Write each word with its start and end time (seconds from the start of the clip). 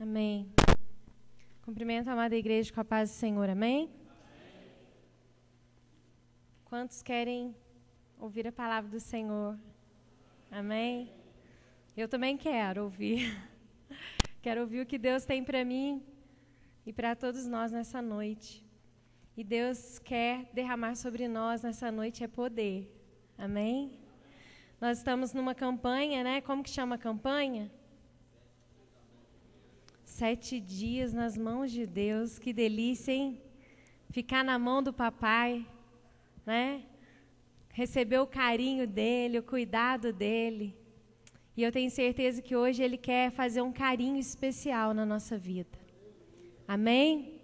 Amém. 0.00 0.48
Cumprimento 1.62 2.06
a 2.08 2.12
amada 2.12 2.36
igreja 2.36 2.72
com 2.72 2.80
a 2.80 2.84
paz 2.84 3.10
do 3.10 3.14
Senhor. 3.14 3.50
Amém? 3.50 3.90
Quantos 6.64 7.02
querem 7.02 7.52
ouvir 8.16 8.46
a 8.46 8.52
palavra 8.52 8.88
do 8.88 9.00
Senhor? 9.00 9.58
Amém? 10.52 11.12
Eu 11.96 12.08
também 12.08 12.36
quero 12.36 12.84
ouvir. 12.84 13.36
Quero 14.40 14.60
ouvir 14.60 14.82
o 14.82 14.86
que 14.86 14.98
Deus 14.98 15.24
tem 15.24 15.42
para 15.42 15.64
mim 15.64 16.00
e 16.86 16.92
para 16.92 17.16
todos 17.16 17.44
nós 17.44 17.72
nessa 17.72 18.00
noite. 18.00 18.64
E 19.36 19.42
Deus 19.42 19.98
quer 19.98 20.48
derramar 20.54 20.94
sobre 20.94 21.26
nós 21.26 21.62
nessa 21.62 21.90
noite 21.90 22.22
é 22.22 22.28
poder. 22.28 22.88
Amém? 23.36 23.98
Nós 24.80 24.98
estamos 24.98 25.32
numa 25.32 25.56
campanha, 25.56 26.22
né? 26.22 26.40
Como 26.40 26.62
que 26.62 26.70
chama 26.70 26.94
a 26.94 26.98
campanha? 26.98 27.68
Sete 30.18 30.58
dias 30.58 31.12
nas 31.12 31.34
mãos 31.36 31.70
de 31.70 31.86
Deus, 31.86 32.40
que 32.40 32.52
delícia, 32.52 33.12
hein? 33.12 33.40
Ficar 34.10 34.42
na 34.42 34.58
mão 34.58 34.82
do 34.82 34.92
papai, 34.92 35.64
né? 36.44 36.82
Receber 37.80 38.18
o 38.18 38.26
carinho 38.26 38.84
dele, 38.84 39.38
o 39.38 39.44
cuidado 39.44 40.12
dele. 40.12 40.76
E 41.56 41.62
eu 41.62 41.70
tenho 41.70 41.88
certeza 41.88 42.42
que 42.42 42.56
hoje 42.56 42.82
ele 42.82 42.98
quer 42.98 43.30
fazer 43.30 43.62
um 43.62 43.72
carinho 43.72 44.18
especial 44.18 44.92
na 44.92 45.06
nossa 45.06 45.38
vida. 45.38 45.78
Amém? 46.66 47.40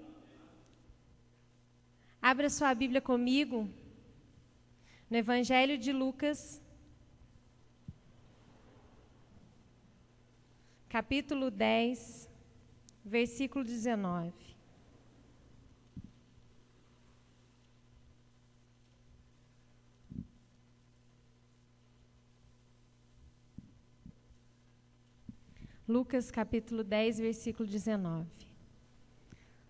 Abra 2.20 2.50
sua 2.50 2.74
Bíblia 2.74 3.00
comigo 3.00 3.68
no 5.08 5.16
Evangelho 5.16 5.78
de 5.78 5.92
Lucas, 5.92 6.60
capítulo 10.88 11.52
10, 11.52 12.23
versículo 13.04 13.64
19. 13.64 14.32
Lucas 25.86 26.30
capítulo 26.30 26.82
10, 26.82 27.18
versículo 27.18 27.68
19. 27.68 28.26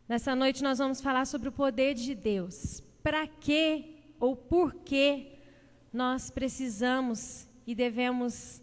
Nessa 0.08 0.36
noite 0.36 0.62
nós 0.62 0.78
vamos 0.78 1.00
falar 1.00 1.26
sobre 1.26 1.48
o 1.48 1.52
poder 1.52 1.94
de 1.94 2.14
Deus. 2.14 2.80
Para 3.02 3.26
que 3.26 4.14
ou 4.20 4.36
por 4.36 4.72
que 4.74 5.38
nós 5.92 6.30
precisamos 6.30 7.48
e 7.66 7.74
devemos 7.74 8.62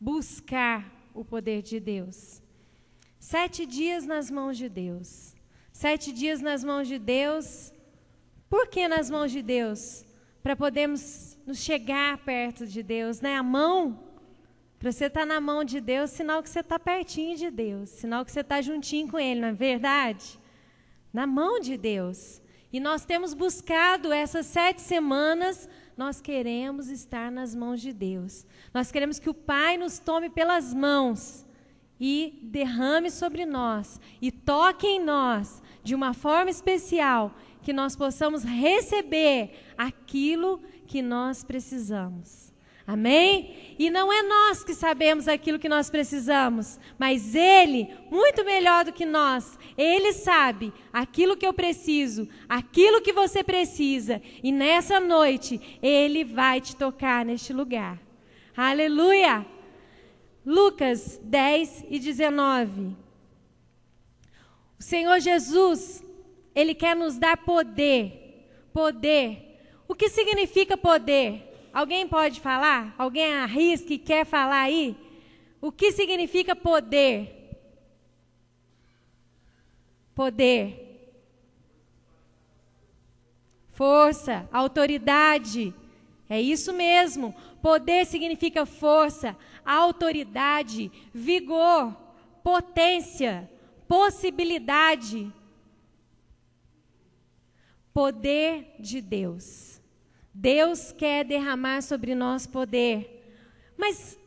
buscar 0.00 1.10
o 1.14 1.24
poder 1.24 1.62
de 1.62 1.78
Deus? 1.78 2.42
Sete 3.20 3.66
dias 3.66 4.06
nas 4.06 4.30
mãos 4.30 4.56
de 4.56 4.66
Deus. 4.66 5.36
Sete 5.70 6.10
dias 6.10 6.40
nas 6.40 6.64
mãos 6.64 6.88
de 6.88 6.98
Deus. 6.98 7.70
Por 8.48 8.66
que 8.66 8.88
nas 8.88 9.10
mãos 9.10 9.30
de 9.30 9.42
Deus? 9.42 10.06
Para 10.42 10.56
podermos 10.56 11.38
nos 11.46 11.58
chegar 11.58 12.16
perto 12.24 12.66
de 12.66 12.82
Deus, 12.82 13.20
né? 13.20 13.36
A 13.36 13.42
mão, 13.42 14.02
para 14.78 14.90
você 14.90 15.04
estar 15.04 15.20
tá 15.20 15.26
na 15.26 15.38
mão 15.38 15.62
de 15.62 15.82
Deus, 15.82 16.10
sinal 16.10 16.42
que 16.42 16.48
você 16.48 16.60
está 16.60 16.78
pertinho 16.78 17.36
de 17.36 17.50
Deus, 17.50 17.90
sinal 17.90 18.24
que 18.24 18.32
você 18.32 18.40
está 18.40 18.62
juntinho 18.62 19.06
com 19.06 19.18
Ele, 19.18 19.40
não 19.40 19.48
é 19.48 19.52
verdade? 19.52 20.40
Na 21.12 21.26
mão 21.26 21.60
de 21.60 21.76
Deus. 21.76 22.40
E 22.72 22.80
nós 22.80 23.04
temos 23.04 23.34
buscado 23.34 24.14
essas 24.14 24.46
sete 24.46 24.80
semanas, 24.80 25.68
nós 25.94 26.22
queremos 26.22 26.88
estar 26.88 27.30
nas 27.30 27.54
mãos 27.54 27.82
de 27.82 27.92
Deus. 27.92 28.46
Nós 28.72 28.90
queremos 28.90 29.18
que 29.18 29.28
o 29.28 29.34
Pai 29.34 29.76
nos 29.76 29.98
tome 29.98 30.30
pelas 30.30 30.72
mãos 30.72 31.44
e 32.00 32.38
derrame 32.42 33.10
sobre 33.10 33.44
nós 33.44 34.00
e 34.22 34.32
toque 34.32 34.86
em 34.86 35.00
nós 35.00 35.62
de 35.82 35.94
uma 35.94 36.14
forma 36.14 36.50
especial, 36.50 37.34
que 37.62 37.72
nós 37.72 37.94
possamos 37.94 38.42
receber 38.42 39.50
aquilo 39.76 40.60
que 40.86 41.02
nós 41.02 41.44
precisamos. 41.44 42.50
Amém? 42.86 43.76
E 43.78 43.88
não 43.88 44.12
é 44.12 44.22
nós 44.22 44.64
que 44.64 44.74
sabemos 44.74 45.28
aquilo 45.28 45.58
que 45.58 45.68
nós 45.68 45.88
precisamos, 45.88 46.80
mas 46.98 47.34
Ele, 47.34 47.88
muito 48.10 48.44
melhor 48.44 48.84
do 48.84 48.92
que 48.92 49.06
nós, 49.06 49.58
Ele 49.78 50.12
sabe 50.12 50.72
aquilo 50.92 51.36
que 51.36 51.46
eu 51.46 51.52
preciso, 51.52 52.28
aquilo 52.48 53.00
que 53.00 53.12
você 53.12 53.44
precisa, 53.44 54.20
e 54.42 54.50
nessa 54.50 54.98
noite 54.98 55.78
Ele 55.80 56.24
vai 56.24 56.60
te 56.60 56.74
tocar 56.74 57.24
neste 57.24 57.52
lugar. 57.52 57.96
Aleluia! 58.56 59.46
Lucas 60.50 61.20
10 61.22 61.84
e 61.88 62.00
19. 62.00 62.96
O 64.76 64.82
Senhor 64.82 65.20
Jesus, 65.20 66.04
Ele 66.52 66.74
quer 66.74 66.96
nos 66.96 67.16
dar 67.16 67.36
poder. 67.36 68.48
Poder. 68.72 69.60
O 69.86 69.94
que 69.94 70.08
significa 70.08 70.76
poder? 70.76 71.68
Alguém 71.72 72.08
pode 72.08 72.40
falar? 72.40 72.92
Alguém 72.98 73.32
arrisca 73.32 73.94
e 73.94 73.98
quer 73.98 74.26
falar 74.26 74.62
aí? 74.62 74.96
O 75.60 75.70
que 75.70 75.92
significa 75.92 76.56
poder? 76.56 77.56
Poder. 80.16 81.14
Força, 83.68 84.48
autoridade. 84.50 85.72
É 86.28 86.40
isso 86.40 86.72
mesmo. 86.72 87.34
Poder 87.62 88.06
significa 88.06 88.64
força, 88.64 89.36
autoridade, 89.64 90.90
vigor, 91.12 91.94
potência, 92.42 93.50
possibilidade. 93.86 95.32
Poder 97.92 98.76
de 98.78 99.00
Deus. 99.00 99.80
Deus 100.32 100.92
quer 100.92 101.24
derramar 101.24 101.82
sobre 101.82 102.14
nós 102.14 102.46
poder. 102.46 103.20
Mas 103.76 104.18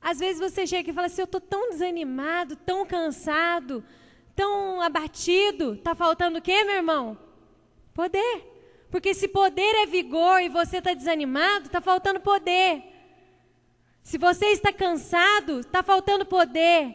às 0.00 0.18
vezes 0.18 0.38
você 0.38 0.66
chega 0.66 0.90
e 0.90 0.92
fala 0.92 1.06
assim: 1.06 1.22
Eu 1.22 1.24
estou 1.24 1.40
tão 1.40 1.70
desanimado, 1.70 2.56
tão 2.56 2.86
cansado, 2.86 3.82
tão 4.36 4.80
abatido. 4.80 5.74
Está 5.74 5.94
faltando 5.94 6.38
o 6.38 6.42
quê, 6.42 6.62
meu 6.62 6.76
irmão? 6.76 7.18
Poder. 7.94 8.53
Porque 8.94 9.12
se 9.12 9.26
poder 9.26 9.74
é 9.82 9.86
vigor 9.86 10.40
e 10.40 10.48
você 10.48 10.76
está 10.76 10.94
desanimado, 10.94 11.66
está 11.66 11.80
faltando 11.80 12.20
poder. 12.20 12.80
Se 14.04 14.16
você 14.16 14.46
está 14.50 14.72
cansado, 14.72 15.58
está 15.58 15.82
faltando 15.82 16.24
poder. 16.24 16.94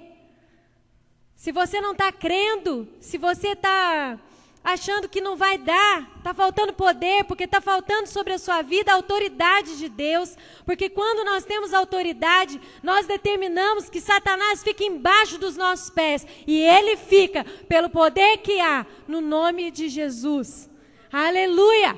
Se 1.35 1.51
você 1.51 1.81
não 1.81 1.91
está 1.91 2.09
crendo, 2.09 2.87
se 3.01 3.17
você 3.17 3.49
está 3.49 4.17
achando 4.63 5.09
que 5.09 5.19
não 5.19 5.35
vai 5.35 5.57
dar, 5.57 6.09
está 6.19 6.33
faltando 6.33 6.71
poder, 6.71 7.25
porque 7.25 7.43
está 7.43 7.59
faltando 7.59 8.07
sobre 8.07 8.31
a 8.31 8.39
sua 8.39 8.61
vida 8.61 8.93
a 8.93 8.95
autoridade 8.95 9.77
de 9.77 9.89
Deus. 9.89 10.37
Porque 10.65 10.89
quando 10.89 11.25
nós 11.25 11.43
temos 11.43 11.73
autoridade, 11.73 12.61
nós 12.81 13.07
determinamos 13.07 13.89
que 13.89 13.99
Satanás 13.99 14.63
fique 14.63 14.85
embaixo 14.85 15.37
dos 15.37 15.57
nossos 15.57 15.89
pés. 15.89 16.25
E 16.47 16.61
ele 16.61 16.95
fica 16.95 17.43
pelo 17.67 17.89
poder 17.89 18.37
que 18.37 18.57
há 18.61 18.85
no 19.05 19.19
nome 19.19 19.69
de 19.69 19.89
Jesus. 19.89 20.69
Aleluia! 21.11 21.97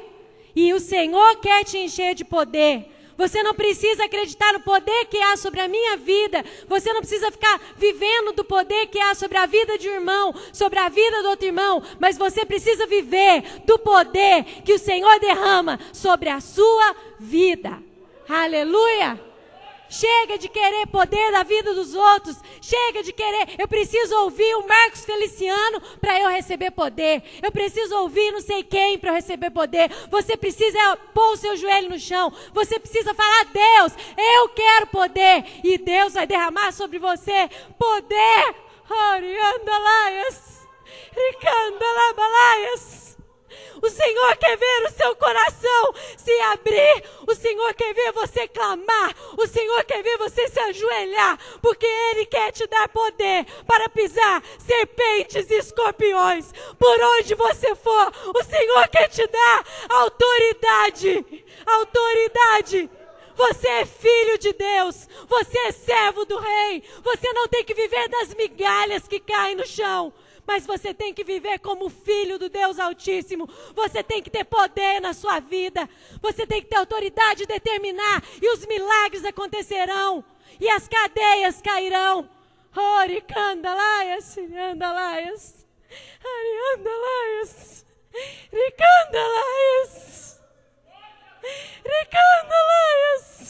E 0.56 0.74
o 0.74 0.80
Senhor 0.80 1.38
quer 1.38 1.64
te 1.64 1.78
encher 1.78 2.14
de 2.16 2.26
poder. 2.26 2.88
Você 3.18 3.44
não 3.44 3.54
precisa 3.54 4.06
acreditar 4.06 4.52
no 4.54 4.62
poder 4.62 5.06
que 5.06 5.18
há 5.18 5.38
sobre 5.38 5.60
a 5.60 5.68
minha 5.68 5.96
vida. 5.96 6.44
Você 6.68 6.92
não 6.92 7.02
precisa 7.02 7.32
ficar 7.32 7.62
vivendo 7.78 8.34
do 8.34 8.44
poder 8.44 8.88
que 8.88 9.00
há 9.00 9.14
sobre 9.14 9.38
a 9.38 9.46
vida 9.46 9.78
de 9.78 9.88
um 9.90 9.94
irmão, 9.94 10.34
sobre 10.52 10.80
a 10.80 10.90
vida 10.90 11.22
do 11.22 11.30
outro 11.30 11.46
irmão. 11.46 11.84
Mas 12.00 12.18
você 12.18 12.46
precisa 12.46 12.88
viver 12.88 13.44
do 13.66 13.78
poder 13.78 14.44
que 14.66 14.74
o 14.74 14.80
Senhor 14.80 15.20
derrama 15.20 15.80
sobre 15.94 16.30
a 16.30 16.40
sua 16.40 16.96
vida. 17.20 17.78
Aleluia! 18.28 19.31
Chega 19.92 20.38
de 20.38 20.48
querer 20.48 20.88
poder 20.88 21.34
da 21.34 21.44
vida 21.44 21.74
dos 21.74 21.94
outros. 21.94 22.38
Chega 22.62 23.04
de 23.04 23.12
querer. 23.12 23.56
Eu 23.60 23.68
preciso 23.68 24.16
ouvir 24.20 24.56
o 24.56 24.66
Marcos 24.66 25.04
Feliciano 25.04 25.82
para 26.00 26.18
eu 26.18 26.30
receber 26.30 26.72
poder. 26.72 27.22
Eu 27.44 27.52
preciso 27.52 27.94
ouvir 27.98 28.32
não 28.32 28.40
sei 28.40 28.64
quem 28.64 28.98
para 28.98 29.10
eu 29.10 29.16
receber 29.16 29.52
poder. 29.52 29.92
Você 30.10 30.38
precisa 30.38 30.96
pôr 31.14 31.34
o 31.34 31.36
seu 31.36 31.58
joelho 31.58 31.90
no 31.90 32.00
chão. 32.00 32.32
Você 32.54 32.80
precisa 32.80 33.14
falar: 33.14 33.44
Deus, 33.52 33.92
eu 34.18 34.48
quero 34.50 34.88
poder. 34.88 35.44
E 35.62 35.78
Deus 35.78 36.14
vai 36.14 36.26
derramar 36.26 36.72
sobre 36.72 36.98
você 36.98 37.50
poder. 37.78 38.56
Ariandalaias. 38.90 40.62
Ricandalabalaias. 41.14 43.01
O 43.82 43.90
Senhor 43.90 44.38
quer 44.38 44.58
ver 44.58 44.86
o 44.86 44.92
seu 44.92 45.16
coração 45.16 45.94
se 46.18 46.32
abrir. 46.42 47.04
O 47.28 47.36
Senhor 47.36 47.74
quer 47.74 47.94
ver 47.94 48.12
você 48.12 48.48
clamar. 48.48 49.16
O 49.38 49.48
Senhor 49.48 49.84
quer 49.84 50.04
ver 50.04 50.18
você 50.18 50.48
se 50.48 50.60
ajoelhar. 50.60 51.40
Porque 51.62 51.86
Ele 51.86 52.26
quer 52.26 52.52
te 52.52 52.66
dar 52.68 52.88
poder 52.90 53.46
para 53.66 53.90
pisar 53.90 54.44
serpentes 54.60 55.50
e 55.50 55.56
escorpiões. 55.56 56.54
Por 56.78 57.02
onde 57.18 57.36
você 57.36 57.76
for, 57.76 58.12
o 58.36 58.44
Senhor 58.44 58.88
quer 58.90 59.08
te 59.10 59.26
dar 59.28 59.66
autoridade. 59.90 61.46
Autoridade. 61.66 62.90
Você 63.36 63.68
é 63.68 63.86
filho 63.86 64.38
de 64.38 64.54
Deus. 64.54 65.08
Você 65.28 65.58
é 65.60 65.72
servo 65.72 66.26
do 66.26 66.38
rei. 66.38 66.84
Você 67.04 67.34
não 67.34 67.48
tem 67.48 67.64
que 67.64 67.74
viver 67.74 68.08
das 68.10 68.34
migalhas 68.36 69.08
que 69.08 69.20
caem 69.20 69.56
no 69.56 69.66
chão. 69.66 70.14
Mas 70.46 70.66
você 70.66 70.94
tem 70.94 71.14
que 71.14 71.24
viver 71.24 71.60
como 71.60 71.90
filho 71.90 72.38
do 72.38 72.50
Deus 72.50 72.80
Altíssimo. 72.80 73.48
Você 73.76 74.04
tem 74.04 74.22
que 74.22 74.30
ter 74.30 74.44
poder 74.44 75.00
na 75.00 75.14
sua 75.14 75.40
vida. 75.40 75.90
Você 76.22 76.46
tem 76.46 76.62
que 76.62 76.68
ter 76.68 76.78
autoridade 76.78 77.42
de 77.42 77.46
determinar. 77.46 78.24
E 78.42 78.54
os 78.54 78.66
milagres 78.66 79.24
acontecerão. 79.26 80.24
E 80.60 80.70
as 80.70 80.88
cadeias 80.88 81.62
cairão. 81.62 82.30
Oricandalaias, 82.76 84.38
andalaias. 84.38 85.68
Ariandalaias. 86.24 87.86
Ricandalaias. 88.52 90.40
Ricandalaias. 91.84 93.42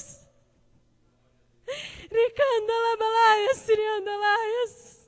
Ricandalabalaias, 2.11 3.67
Riandalaias. 3.67 5.00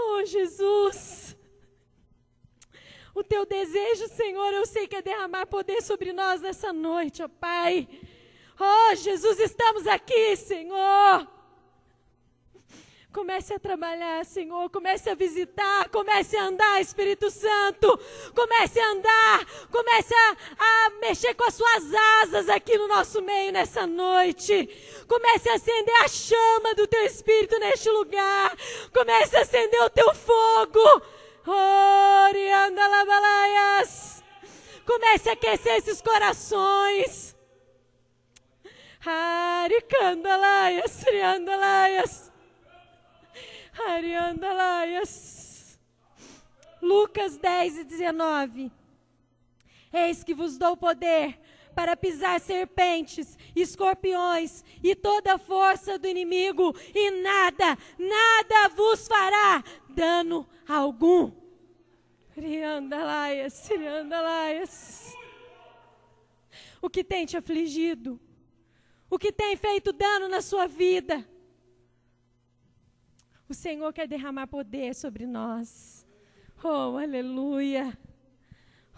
Oh, 0.00 0.24
Jesus. 0.24 1.36
O 3.14 3.24
teu 3.24 3.44
desejo, 3.44 4.06
Senhor, 4.08 4.52
eu 4.52 4.64
sei 4.64 4.86
que 4.86 4.94
é 4.94 5.02
derramar 5.02 5.46
poder 5.46 5.82
sobre 5.82 6.12
nós 6.12 6.40
nessa 6.40 6.72
noite, 6.72 7.22
ó 7.22 7.28
Pai. 7.28 7.88
Oh, 8.60 8.94
Jesus, 8.94 9.40
estamos 9.40 9.86
aqui, 9.86 10.36
Senhor. 10.36 11.26
Comece 13.12 13.54
a 13.54 13.58
trabalhar, 13.58 14.24
Senhor. 14.24 14.70
Comece 14.70 15.08
a 15.08 15.14
visitar. 15.14 15.88
Comece 15.88 16.36
a 16.36 16.44
andar, 16.44 16.78
Espírito 16.80 17.30
Santo. 17.30 17.98
Comece 18.34 18.78
a 18.78 18.90
andar. 18.90 19.46
Comece 19.70 20.14
a, 20.14 20.36
a, 20.58 20.90
mexer 21.00 21.32
com 21.34 21.44
as 21.44 21.54
suas 21.54 21.84
asas 22.22 22.50
aqui 22.50 22.76
no 22.76 22.86
nosso 22.86 23.22
meio 23.22 23.50
nessa 23.50 23.86
noite. 23.86 24.68
Comece 25.08 25.48
a 25.48 25.54
acender 25.54 25.94
a 26.04 26.08
chama 26.08 26.74
do 26.74 26.86
teu 26.86 27.06
Espírito 27.06 27.58
neste 27.58 27.88
lugar. 27.88 28.54
Comece 28.92 29.36
a 29.36 29.40
acender 29.40 29.82
o 29.82 29.90
teu 29.90 30.14
fogo. 30.14 31.02
Oriandalabalaias. 31.46 34.22
Comece 34.84 35.30
a 35.30 35.32
aquecer 35.32 35.76
esses 35.76 36.02
corações. 36.02 37.34
Aricandalaias, 39.04 40.96
Triandalaias. 40.96 42.27
Ariandalaias. 43.86 45.78
Lucas 46.80 47.36
10 47.36 47.78
e 47.78 47.84
19. 47.84 48.72
Eis 49.92 50.22
que 50.22 50.34
vos 50.34 50.58
dou 50.58 50.76
poder 50.76 51.38
para 51.74 51.96
pisar 51.96 52.40
serpentes, 52.40 53.38
escorpiões 53.54 54.64
e 54.82 54.94
toda 54.94 55.34
a 55.34 55.38
força 55.38 55.98
do 55.98 56.08
inimigo, 56.08 56.74
e 56.94 57.10
nada, 57.22 57.78
nada 57.98 58.68
vos 58.74 59.06
fará 59.06 59.62
dano 59.88 60.48
algum. 60.66 61.30
Riandalaias, 62.36 63.68
riandalaias. 63.68 65.16
O 66.80 66.90
que 66.90 67.02
tem 67.02 67.26
te 67.26 67.36
afligido? 67.36 68.20
O 69.10 69.18
que 69.18 69.32
tem 69.32 69.56
feito 69.56 69.92
dano 69.92 70.28
na 70.28 70.40
sua 70.40 70.66
vida? 70.66 71.26
O 73.48 73.54
Senhor 73.54 73.92
quer 73.92 74.06
derramar 74.06 74.46
poder 74.46 74.94
sobre 74.94 75.26
nós. 75.26 76.06
Oh, 76.62 76.98
aleluia. 76.98 77.96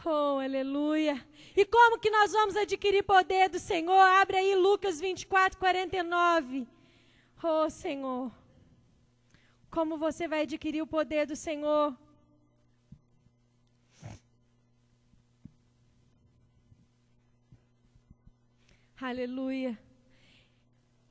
Oh, 0.04 0.38
aleluia. 0.38 1.24
E 1.56 1.64
como 1.64 1.98
que 1.98 2.10
nós 2.10 2.32
vamos 2.32 2.56
adquirir 2.56 3.04
poder 3.04 3.48
do 3.48 3.60
Senhor? 3.60 4.00
Abre 4.00 4.38
aí 4.38 4.56
Lucas 4.56 4.98
24, 5.00 5.58
49. 5.58 6.66
Oh, 7.42 7.70
Senhor. 7.70 8.32
Como 9.70 9.96
você 9.96 10.26
vai 10.26 10.42
adquirir 10.42 10.82
o 10.82 10.86
poder 10.86 11.26
do 11.26 11.36
Senhor? 11.36 11.96
Aleluia. 19.00 19.78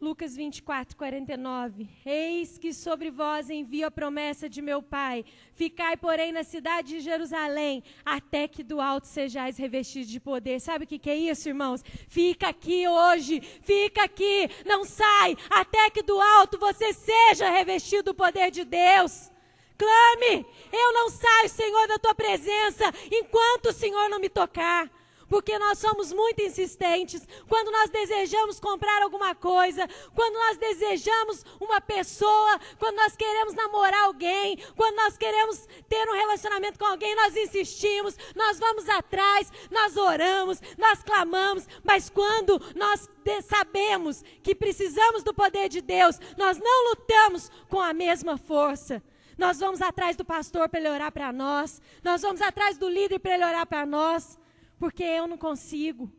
Lucas 0.01 0.33
24, 0.33 0.95
49. 0.95 1.89
Eis 2.05 2.57
que 2.57 2.73
sobre 2.73 3.11
vós 3.11 3.49
envio 3.49 3.85
a 3.85 3.91
promessa 3.91 4.47
de 4.47 4.61
meu 4.61 4.81
Pai. 4.81 5.25
Ficai, 5.53 5.97
porém, 5.97 6.31
na 6.31 6.41
cidade 6.41 6.95
de 6.95 6.99
Jerusalém, 7.01 7.83
até 8.05 8.47
que 8.47 8.63
do 8.63 8.79
alto 8.79 9.07
sejais 9.07 9.57
revestidos 9.57 10.07
de 10.07 10.17
poder. 10.17 10.61
Sabe 10.61 10.85
o 10.85 10.87
que, 10.87 10.97
que 10.97 11.09
é 11.09 11.17
isso, 11.17 11.49
irmãos? 11.49 11.83
Fica 12.07 12.47
aqui 12.47 12.87
hoje, 12.87 13.41
fica 13.41 14.03
aqui, 14.03 14.49
não 14.65 14.85
sai, 14.85 15.35
até 15.49 15.89
que 15.89 16.01
do 16.01 16.17
alto 16.21 16.57
você 16.57 16.93
seja 16.93 17.49
revestido 17.49 18.03
do 18.03 18.13
poder 18.13 18.51
de 18.51 18.63
Deus. 18.63 19.29
Clame, 19.77 20.45
eu 20.71 20.93
não 20.93 21.09
saio, 21.09 21.49
Senhor, 21.49 21.87
da 21.89 21.99
tua 21.99 22.15
presença, 22.15 22.85
enquanto 23.11 23.65
o 23.67 23.73
Senhor 23.73 24.07
não 24.09 24.19
me 24.19 24.29
tocar 24.29 24.89
porque 25.29 25.57
nós 25.59 25.77
somos 25.77 26.11
muito 26.11 26.41
insistentes. 26.41 27.25
Quando 27.47 27.71
nós 27.71 27.89
desejamos 27.89 28.59
comprar 28.59 29.01
alguma 29.03 29.35
coisa, 29.35 29.87
quando 30.15 30.33
nós 30.33 30.57
desejamos 30.57 31.45
uma 31.59 31.79
pessoa, 31.79 32.59
quando 32.77 32.95
nós 32.95 33.15
queremos 33.15 33.53
namorar 33.53 34.05
alguém, 34.05 34.57
quando 34.75 34.95
nós 34.95 35.17
queremos 35.17 35.67
ter 35.87 36.09
um 36.09 36.13
relacionamento 36.13 36.79
com 36.79 36.85
alguém, 36.85 37.15
nós 37.15 37.35
insistimos, 37.35 38.17
nós 38.35 38.59
vamos 38.59 38.89
atrás, 38.89 39.51
nós 39.69 39.95
oramos, 39.95 40.59
nós 40.77 41.03
clamamos, 41.03 41.67
mas 41.83 42.09
quando 42.09 42.59
nós 42.75 43.07
sabemos 43.47 44.23
que 44.41 44.55
precisamos 44.55 45.23
do 45.23 45.33
poder 45.33 45.69
de 45.69 45.81
Deus, 45.81 46.19
nós 46.35 46.57
não 46.57 46.89
lutamos 46.89 47.51
com 47.69 47.79
a 47.79 47.93
mesma 47.93 48.37
força. 48.37 49.03
Nós 49.37 49.59
vamos 49.59 49.81
atrás 49.81 50.17
do 50.17 50.25
pastor 50.25 50.67
para 50.67 50.79
ele 50.79 50.89
orar 50.89 51.11
para 51.11 51.31
nós. 51.31 51.81
Nós 52.03 52.21
vamos 52.21 52.41
atrás 52.41 52.77
do 52.77 52.89
líder 52.89 53.19
para 53.19 53.35
ele 53.35 53.45
orar 53.45 53.65
para 53.65 53.85
nós. 53.85 54.37
Porque 54.79 55.03
eu 55.03 55.27
não 55.27 55.37
consigo. 55.37 56.11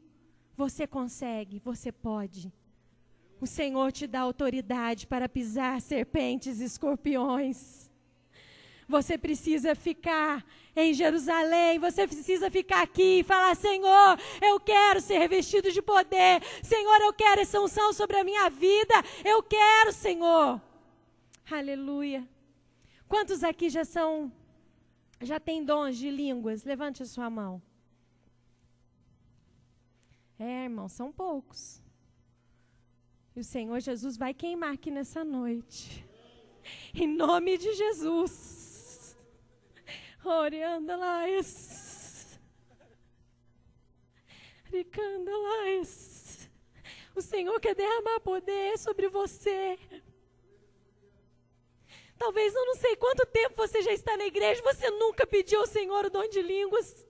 Você 0.57 0.87
consegue, 0.87 1.59
você 1.59 1.91
pode. 1.91 2.53
O 3.41 3.47
Senhor 3.47 3.91
te 3.91 4.07
dá 4.07 4.21
autoridade 4.21 5.07
para 5.07 5.29
pisar 5.29 5.81
serpentes 5.81 6.61
e 6.61 6.65
escorpiões. 6.65 7.91
Você 8.87 9.17
precisa 9.17 9.75
ficar 9.75 10.45
em 10.77 10.93
Jerusalém, 10.93 11.79
você 11.79 12.07
precisa 12.07 12.51
ficar 12.51 12.83
aqui 12.83 13.21
e 13.21 13.23
falar: 13.23 13.55
Senhor, 13.57 14.19
eu 14.43 14.61
quero 14.61 15.01
ser 15.01 15.19
revestido 15.19 15.71
de 15.73 15.81
poder. 15.81 16.43
Senhor, 16.63 17.01
eu 17.01 17.13
quero 17.15 17.41
essa 17.41 17.61
unção 17.61 17.93
sobre 17.95 18.19
a 18.19 18.25
minha 18.25 18.51
vida. 18.51 18.95
Eu 19.25 19.43
quero, 19.43 19.93
Senhor. 19.93 20.61
Aleluia. 21.51 22.29
Quantos 23.09 23.43
aqui 23.43 23.71
já 23.71 23.85
são, 23.85 24.31
já 25.23 25.41
têm 25.41 25.65
dons 25.65 25.97
de 25.97 26.11
línguas? 26.11 26.65
Levante 26.65 27.03
a 27.03 27.07
sua 27.07 27.31
mão. 27.31 27.63
É, 30.43 30.65
irmão, 30.65 30.89
são 30.89 31.13
poucos. 31.13 31.83
E 33.37 33.41
o 33.41 33.45
Senhor 33.45 33.79
Jesus 33.79 34.17
vai 34.17 34.33
queimar 34.33 34.73
aqui 34.73 34.91
nessa 34.91 35.23
noite. 35.23 36.03
Em 36.95 37.07
nome 37.07 37.59
de 37.59 37.75
Jesus. 37.75 39.19
Orando 40.25 40.97
lá. 40.97 41.25
Ricando 44.65 45.31
lá. 45.31 45.65
O 47.15 47.21
Senhor 47.21 47.61
quer 47.61 47.75
derramar 47.75 48.21
poder 48.21 48.79
sobre 48.79 49.11
você. 49.11 49.79
Talvez 52.17 52.55
eu 52.55 52.65
não 52.65 52.77
sei 52.77 52.97
quanto 52.97 53.27
tempo 53.27 53.57
você 53.57 53.83
já 53.83 53.93
está 53.93 54.17
na 54.17 54.25
igreja, 54.25 54.63
você 54.63 54.91
nunca 54.91 55.27
pediu 55.27 55.61
ao 55.61 55.67
Senhor 55.67 56.07
o 56.07 56.11
dom 56.11 56.27
de 56.31 56.41
línguas. 56.41 57.10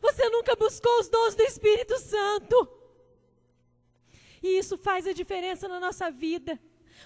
Você 0.00 0.28
nunca 0.28 0.56
buscou 0.56 1.00
os 1.00 1.08
dons 1.08 1.34
do 1.34 1.42
Espírito 1.42 1.98
Santo. 1.98 2.68
E 4.42 4.58
isso 4.58 4.78
faz 4.78 5.06
a 5.06 5.12
diferença 5.12 5.68
na 5.68 5.78
nossa 5.78 6.10
vida. 6.10 6.58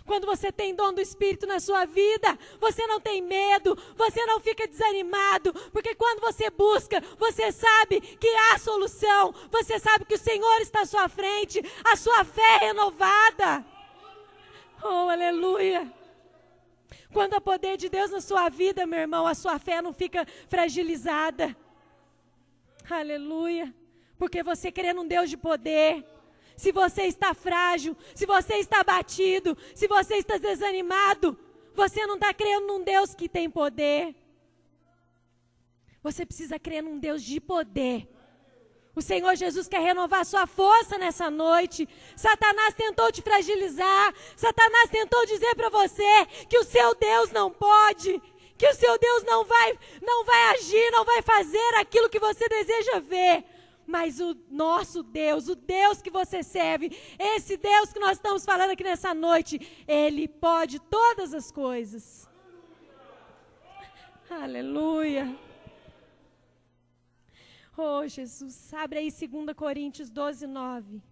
Quando 0.05 0.27
você 0.27 0.51
tem 0.51 0.75
dom 0.75 0.93
do 0.93 1.01
Espírito 1.01 1.47
na 1.47 1.61
sua 1.61 1.85
vida, 1.85 2.39
você 2.61 2.87
não 2.87 3.01
tem 3.01 3.23
medo, 3.23 3.77
você 3.97 4.25
não 4.27 4.41
fica 4.41 4.67
desanimado, 4.67 5.53
porque 5.71 5.95
quando 5.95 6.21
você 6.21 6.51
busca, 6.51 7.01
você 7.19 7.53
sabe 7.53 8.01
que 8.01 8.29
há 8.29 8.59
solução, 8.59 9.33
você 9.51 9.79
sabe 9.79 10.05
que 10.05 10.15
o 10.15 10.19
Senhor 10.19 10.61
está 10.61 10.81
à 10.83 10.87
sua 10.87 11.09
frente, 11.09 11.63
a 11.85 11.97
sua 11.97 12.25
fé 12.25 12.57
é 12.57 12.67
renovada. 12.67 13.65
Oh, 14.83 15.09
aleluia! 15.09 15.91
Quando 17.13 17.35
há 17.35 17.41
poder 17.41 17.77
de 17.77 17.89
Deus 17.89 18.11
na 18.11 18.21
sua 18.21 18.49
vida, 18.49 18.85
meu 18.87 18.99
irmão, 18.99 19.27
a 19.27 19.35
sua 19.35 19.59
fé 19.59 19.81
não 19.81 19.93
fica 19.93 20.27
fragilizada. 20.49 21.57
Aleluia. 22.89 23.75
Porque 24.19 24.43
você 24.43 24.71
crê 24.71 24.93
num 24.93 25.07
Deus 25.07 25.31
de 25.31 25.37
poder. 25.37 26.05
Se 26.57 26.71
você 26.71 27.03
está 27.03 27.35
frágil, 27.35 27.97
se 28.15 28.27
você 28.27 28.55
está 28.55 28.85
batido, 28.85 29.57
se 29.75 29.89
você 29.89 30.17
está 30.17 30.39
desanimado, 30.39 31.37
você 31.75 32.07
não 32.07 32.15
está 32.15 32.33
crendo 32.33 32.67
num 32.67 32.85
Deus 32.85 33.15
que 33.15 33.29
tem 33.29 33.51
poder. 33.51 34.15
Você 36.03 36.25
precisa 36.25 36.59
crer 36.59 36.83
num 36.83 36.99
Deus 36.99 37.23
de 37.23 37.41
poder. 37.41 38.09
O 38.95 39.03
Senhor 39.03 39.35
Jesus 39.35 39.67
quer 39.67 39.81
renovar 39.81 40.25
sua 40.25 40.47
força 40.47 40.97
nessa 40.97 41.29
noite. 41.29 41.89
Satanás 42.15 42.75
tentou 42.75 43.11
te 43.11 43.23
fragilizar. 43.23 44.15
Satanás 44.37 44.91
tentou 44.91 45.27
dizer 45.27 45.55
para 45.57 45.69
você 45.69 46.27
que 46.49 46.59
o 46.59 46.65
seu 46.65 46.95
Deus 46.95 47.33
não 47.33 47.51
pode, 47.51 48.23
que 48.57 48.69
o 48.69 48.75
seu 48.75 48.99
Deus 48.99 49.25
não 49.25 49.45
vai, 49.45 49.79
não 50.03 50.25
vai 50.25 50.55
agir, 50.55 50.91
não 50.91 51.05
vai 51.05 51.23
fazer 51.23 51.75
aquilo 51.77 52.09
que 52.09 52.19
você 52.19 52.49
deseja 52.49 53.01
ver. 53.01 53.45
Mas 53.87 54.19
o 54.19 54.35
nosso 54.51 55.03
Deus, 55.03 55.49
o 55.49 55.55
Deus 55.55 56.01
que 56.01 56.11
você 56.11 56.43
serve, 56.43 56.97
esse 57.19 57.57
Deus 57.57 57.93
que 57.93 57.99
nós 57.99 58.13
estamos 58.13 58.45
falando 58.45 58.71
aqui 58.71 58.83
nessa 58.83 59.13
noite, 59.13 59.61
ele 59.87 60.27
pode 60.27 60.79
todas 60.81 61.35
as 61.35 61.51
coisas. 61.51 62.29
Aleluia. 64.31 65.37
Oh, 67.77 68.07
Jesus, 68.07 68.73
abre 68.73 69.01
aí 69.01 69.11
2 69.11 69.55
Coríntios 69.55 70.09
12, 70.09 70.47
9. 70.47 71.03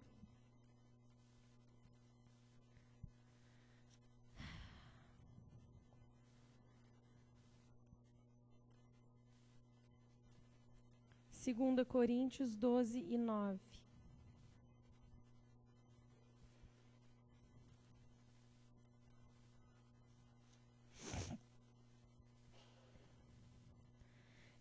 Segunda 11.43 11.83
Coríntios 11.83 12.55
12 12.55 12.99
e 12.99 13.17
9. 13.17 13.59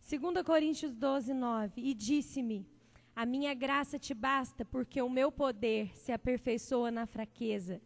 Segunda 0.01 0.43
Coríntios 0.43 0.97
12, 0.97 1.33
9. 1.33 1.81
E 1.81 1.95
disse-me, 1.95 2.67
a 3.15 3.25
minha 3.25 3.55
graça 3.55 3.97
te 3.97 4.13
basta, 4.13 4.65
porque 4.65 5.01
o 5.01 5.09
meu 5.09 5.31
poder 5.31 5.97
se 5.97 6.11
aperfeiçoa 6.11 6.91
na 6.91 7.07
fraqueza. 7.07 7.81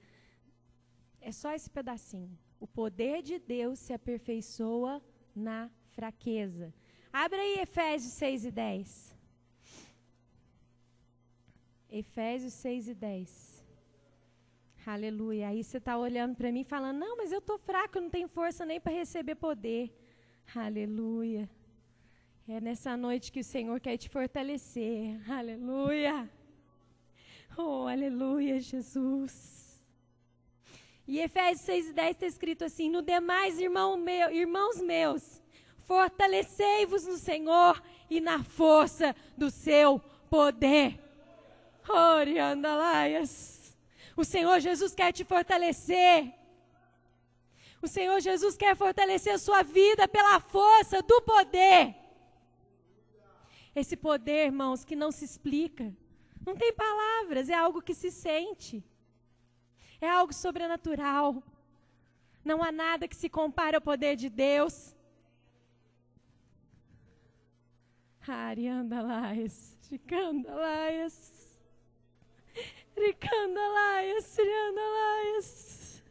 É 1.21 1.31
só 1.31 1.53
esse 1.53 1.69
pedacinho. 1.69 2.35
O 2.59 2.67
poder 2.67 3.21
de 3.21 3.39
Deus 3.39 3.79
se 3.79 3.93
aperfeiçoa 3.93 5.03
na 5.35 5.71
fraqueza. 5.91 6.73
Abre 7.25 7.41
aí 7.41 7.61
Efésios 7.61 8.13
6 8.13 8.45
e 8.45 8.51
10. 8.51 9.17
Efésios 12.01 12.53
6 12.53 12.89
e 12.89 12.95
10. 12.95 13.65
Aleluia. 14.95 15.49
Aí 15.49 15.65
você 15.65 15.79
está 15.79 15.97
olhando 15.97 16.35
para 16.37 16.53
mim 16.53 16.63
falando: 16.63 16.99
Não, 16.99 17.17
mas 17.17 17.33
eu 17.33 17.39
estou 17.39 17.59
fraco, 17.59 17.99
não 17.99 18.11
tenho 18.11 18.29
força 18.29 18.67
nem 18.67 18.79
para 18.79 18.93
receber 18.93 19.37
poder. 19.37 19.85
Aleluia. 20.55 21.49
É 22.47 22.61
nessa 22.61 22.99
noite 22.99 23.33
que 23.33 23.41
o 23.41 23.51
Senhor 23.55 23.81
quer 23.81 23.97
te 23.97 24.11
fortalecer. 24.11 25.19
Aleluia. 25.39 26.31
Oh, 27.57 27.87
aleluia, 27.95 28.61
Jesus. 28.61 29.35
E 31.09 31.19
Efésios 31.19 31.63
6 31.63 31.89
e 31.89 31.93
10 31.95 32.11
está 32.11 32.27
escrito 32.27 32.63
assim: 32.63 32.91
No 32.91 33.01
demais, 33.01 33.59
irmão 33.59 33.97
meu, 33.97 34.31
irmãos 34.31 34.83
meus, 34.83 35.43
Fortalecei-vos 35.87 37.07
no 37.07 37.17
Senhor 37.17 37.83
e 38.11 38.21
na 38.21 38.43
força 38.43 39.15
do 39.37 39.51
seu 39.51 40.01
poder. 40.29 41.01
Oriandalaias. 41.89 43.77
O 44.17 44.25
Senhor 44.25 44.59
Jesus 44.61 44.95
quer 44.95 45.13
te 45.13 45.25
fortalecer. 45.25 46.33
O 47.81 47.87
Senhor 47.87 48.19
Jesus 48.21 48.57
quer 48.57 48.75
fortalecer 48.75 49.35
a 49.35 49.39
sua 49.39 49.63
vida 49.63 50.09
pela 50.09 50.41
força 50.41 51.03
do 51.03 51.21
poder. 51.23 51.95
Esse 53.75 53.97
poder, 53.97 54.47
irmãos, 54.47 54.85
que 54.85 54.97
não 54.97 55.13
se 55.13 55.25
explica. 55.25 55.95
Não 56.45 56.57
tem 56.57 56.73
palavras, 56.73 57.49
é 57.49 57.55
algo 57.55 57.83
que 57.83 57.95
se 57.95 58.11
sente. 58.11 58.83
É 60.01 60.09
algo 60.09 60.33
sobrenatural. 60.33 61.43
Não 62.45 62.63
há 62.63 62.73
nada 62.73 63.07
que 63.07 63.15
se 63.15 63.29
compare 63.29 63.77
ao 63.77 63.83
poder 63.83 64.17
de 64.17 64.29
Deus. 64.31 64.96
Ariandalaias, 68.29 69.79
Ricandalaias, 69.91 71.59
Ricandalaias, 72.97 74.37
Riandalaias, 74.37 76.03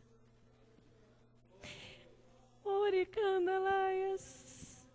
Oricandalaias. 2.63 4.87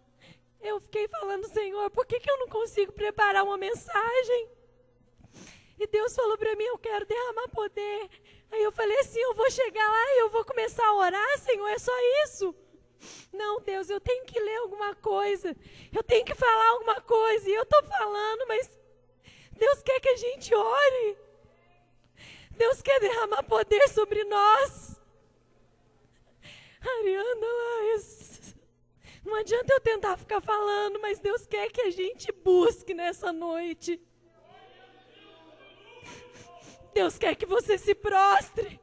Eu 0.60 0.80
fiquei 0.80 1.08
falando, 1.08 1.48
Senhor, 1.48 1.90
por 1.90 2.06
que, 2.06 2.20
que 2.20 2.30
eu 2.30 2.38
não 2.38 2.48
consigo 2.48 2.92
preparar 2.92 3.44
uma 3.44 3.56
mensagem? 3.56 4.48
E 5.78 5.86
Deus 5.86 6.14
falou 6.14 6.36
para 6.36 6.54
mim, 6.56 6.64
eu 6.64 6.78
quero 6.78 7.06
derramar 7.06 7.48
poder. 7.48 8.10
Aí 8.50 8.62
eu 8.62 8.72
falei 8.72 8.98
assim, 8.98 9.20
eu 9.20 9.34
vou 9.34 9.50
chegar 9.50 9.88
lá 9.88 10.14
e 10.14 10.20
eu 10.20 10.30
vou 10.30 10.44
começar 10.44 10.86
a 10.86 10.94
orar, 10.94 11.38
Senhor, 11.38 11.68
é 11.68 11.78
só 11.78 11.92
isso. 12.24 12.54
Não, 13.32 13.60
Deus, 13.60 13.88
eu 13.88 14.00
tenho 14.00 14.24
que 14.24 14.38
ler 14.38 14.56
alguma 14.58 14.94
coisa. 14.94 15.56
Eu 15.92 16.02
tenho 16.02 16.24
que 16.24 16.34
falar 16.34 16.68
alguma 16.70 17.00
coisa. 17.00 17.48
E 17.48 17.54
eu 17.54 17.62
estou 17.62 17.82
falando, 17.84 18.46
mas 18.48 18.70
Deus 19.52 19.82
quer 19.82 20.00
que 20.00 20.08
a 20.08 20.16
gente 20.16 20.54
ore. 20.54 21.18
Deus 22.50 22.82
quer 22.82 23.00
derramar 23.00 23.42
poder 23.44 23.88
sobre 23.88 24.24
nós. 24.24 25.00
Ariana, 26.80 27.50
não 29.24 29.34
adianta 29.36 29.72
eu 29.72 29.80
tentar 29.80 30.16
ficar 30.16 30.40
falando, 30.40 30.98
mas 31.00 31.18
Deus 31.18 31.46
quer 31.46 31.70
que 31.70 31.82
a 31.82 31.90
gente 31.90 32.32
busque 32.32 32.92
nessa 32.94 33.32
noite. 33.32 34.00
Deus 36.92 37.16
quer 37.16 37.36
que 37.36 37.46
você 37.46 37.78
se 37.78 37.94
prostre. 37.94 38.80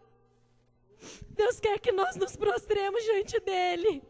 Deus 1.31 1.59
quer 1.59 1.79
que 1.79 1.91
nós 1.91 2.15
nos 2.15 2.35
prostremos 2.35 3.03
diante 3.03 3.39
dEle. 3.39 4.01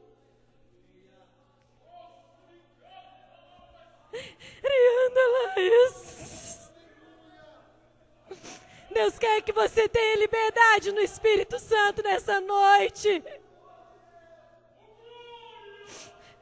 Deus 8.91 9.19
quer 9.19 9.41
que 9.41 9.51
você 9.51 9.87
tenha 9.87 10.17
liberdade 10.17 10.91
no 10.91 10.99
Espírito 10.99 11.59
Santo 11.59 12.01
nessa 12.01 12.41
noite. 12.41 13.23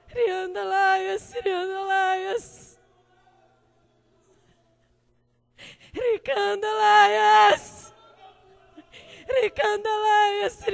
Rianda 0.07 0.63
Laias, 0.63 1.34
Rianda 1.43 1.81
Laias. 1.81 2.79
Riandalaias. 5.93 7.93
Riandalaias. 9.27 10.65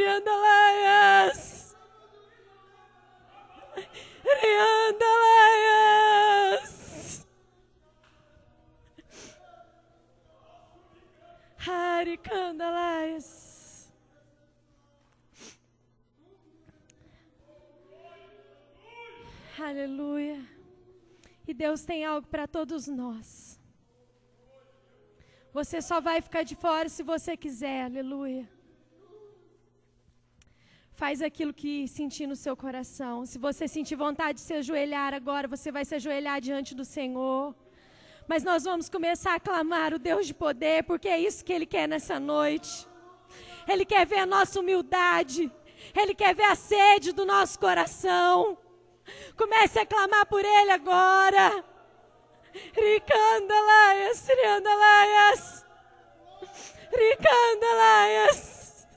Haricandalaias. 11.68 13.28
Aleluia. 19.60 20.40
E 21.48 21.54
Deus 21.54 21.84
tem 21.90 22.04
algo 22.04 22.28
para 22.28 22.48
todos 22.48 22.88
nós. 22.88 23.28
Você 25.54 25.82
só 25.82 25.98
vai 26.02 26.18
ficar 26.22 26.44
de 26.44 26.56
fora 26.56 26.88
se 26.90 27.04
você 27.04 27.36
quiser, 27.38 27.80
aleluia. 27.84 28.50
Faz 31.02 31.22
aquilo 31.22 31.54
que 31.62 31.88
sentir 31.88 32.26
no 32.32 32.36
seu 32.36 32.56
coração. 32.56 33.26
Se 33.26 33.38
você 33.48 33.68
sentir 33.68 33.96
vontade 33.96 34.36
de 34.40 34.46
se 34.48 34.54
ajoelhar 34.54 35.14
agora, 35.14 35.48
você 35.48 35.72
vai 35.72 35.84
se 35.84 35.96
ajoelhar 35.96 36.40
diante 36.42 36.74
do 36.74 36.86
Senhor. 36.86 37.56
Mas 38.32 38.46
nós 38.46 38.64
vamos 38.64 38.88
começar 38.88 39.36
a 39.36 39.40
clamar 39.42 39.94
o 39.94 40.00
Deus 40.00 40.26
de 40.26 40.34
poder, 40.34 40.86
porque 40.86 41.10
é 41.10 41.20
isso 41.20 41.44
que 41.44 41.52
Ele 41.52 41.66
quer 41.66 41.86
nessa 41.86 42.18
noite. 42.18 42.88
Ele 43.68 43.84
quer 43.84 44.06
ver 44.06 44.20
a 44.20 44.26
nossa 44.26 44.58
humildade. 44.58 45.52
Ele 45.94 46.16
quer 46.16 46.34
ver 46.34 46.46
a 46.46 46.56
sede 46.56 47.12
do 47.12 47.26
nosso 47.26 47.60
coração. 47.60 48.58
Comece 49.36 49.80
a 49.80 49.86
clamar 49.86 50.26
por 50.28 50.46
Ele 50.46 50.72
agora. 50.72 51.62
Ricandalaias, 52.72 54.26
Riandalaias. 54.30 55.66
Ricandalaias. 56.90 58.88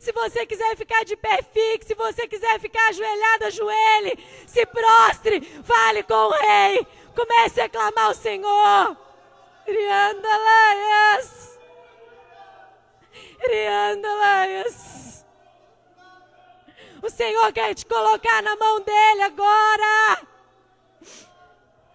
Se 0.00 0.10
você 0.10 0.44
quiser 0.44 0.76
ficar 0.76 1.04
de 1.04 1.16
pé 1.16 1.40
fixo, 1.40 1.86
se 1.86 1.94
você 1.94 2.26
quiser 2.26 2.58
ficar 2.58 2.88
ajoelhado, 2.88 3.44
ajoelhe, 3.44 4.24
se 4.44 4.66
prostre, 4.66 5.40
fale 5.62 6.02
com 6.02 6.14
o 6.14 6.30
rei, 6.30 6.86
comece 7.16 7.60
a 7.60 7.68
clamar 7.68 8.06
ao 8.06 8.14
Senhor. 8.14 8.96
Riandalaias. 9.66 11.58
Riandalaias. 13.48 15.24
O 17.02 17.10
Senhor 17.10 17.52
quer 17.52 17.74
te 17.74 17.84
colocar 17.86 18.42
na 18.42 18.56
mão 18.56 18.80
dele 18.80 19.22
agora 19.22 20.26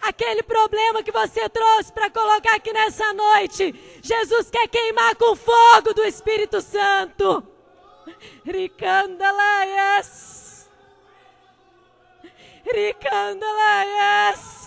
aquele 0.02 0.42
problema 0.42 1.04
que 1.04 1.12
você 1.12 1.48
trouxe 1.50 1.94
para 1.94 2.10
colocar 2.10 2.56
aqui 2.56 2.74
nessa 2.74 3.14
noite. 3.14 3.76
Jesus 4.02 4.50
quer 4.50 4.68
queimar 4.68 5.16
com 5.16 5.36
fogo 5.36 5.94
do 5.94 6.04
Espírito 6.04 6.60
Santo. 6.62 7.46
Ricandalaias. 8.44 10.68
Ricandalaias. 12.64 14.61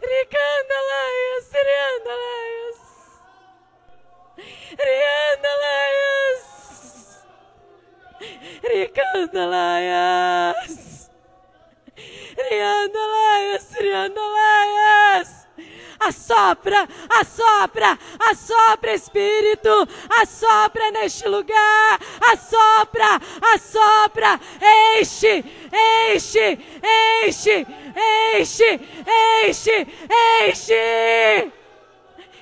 Riandalaias. 0.00 1.48
Riandalaias. 4.78 6.46
Ricandalaias. 8.62 11.10
Riandalaias. 12.50 13.66
Riandalaias. 13.78 15.30
Assopra, 16.02 16.88
assopra, 17.08 17.98
assopra, 18.18 18.92
Espírito, 18.92 19.86
assopra 20.08 20.90
neste 20.92 21.28
lugar, 21.28 21.98
assopra, 22.32 23.20
assopra, 23.54 24.40
enche, 24.98 25.44
enche, 25.70 26.58
enche, 27.22 27.66
enche, 28.34 28.80
enche, 29.44 29.86
enche. 30.46 31.52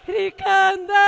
Ricanda. 0.06 1.04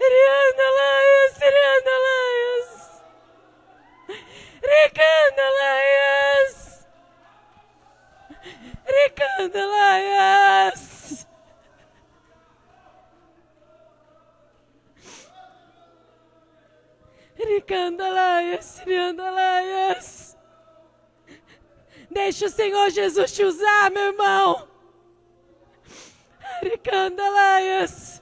Rianda 0.00 0.68
Laias, 0.78 1.36
Rianda 1.54 1.96
Laias. 2.06 2.70
Ricanda 4.62 5.46
Laias. 5.60 6.69
Ricanda 17.70 18.08
Laias, 18.08 18.82
Rianda 18.84 19.30
Laias. 19.30 20.36
Deixa 22.10 22.46
o 22.46 22.50
Senhor 22.50 22.90
Jesus 22.90 23.30
te 23.30 23.44
usar, 23.44 23.92
meu 23.92 24.08
irmão. 24.08 24.68
Ricanda 26.64 27.22
Laias. 27.28 28.20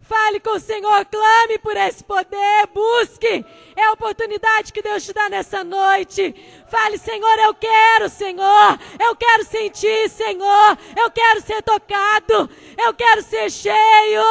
Fale 0.00 0.40
com 0.40 0.56
o 0.56 0.58
Senhor, 0.58 1.06
clame 1.06 1.56
por 1.60 1.76
esse 1.76 2.02
poder, 2.02 2.66
busque. 2.74 3.46
É 3.76 3.84
a 3.84 3.92
oportunidade 3.92 4.72
que 4.72 4.82
Deus 4.82 5.04
te 5.04 5.12
dá 5.12 5.28
nessa 5.28 5.62
noite. 5.62 6.34
Fale, 6.68 6.98
Senhor, 6.98 7.38
eu 7.38 7.54
quero, 7.54 8.08
Senhor. 8.08 8.76
Eu 8.98 9.14
quero 9.14 9.44
sentir, 9.44 10.10
Senhor. 10.10 10.78
Eu 10.96 11.12
quero 11.12 11.40
ser 11.42 11.62
tocado. 11.62 12.50
Eu 12.76 12.92
quero 12.92 13.22
ser 13.22 13.52
cheio. 13.52 14.24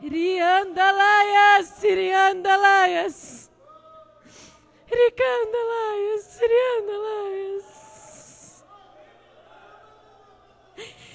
Iriandalaias, 0.00 1.82
Iriandalaias. 1.82 3.50
Ricandalaias, 4.86 6.40
Iriandalaias. 6.40 8.64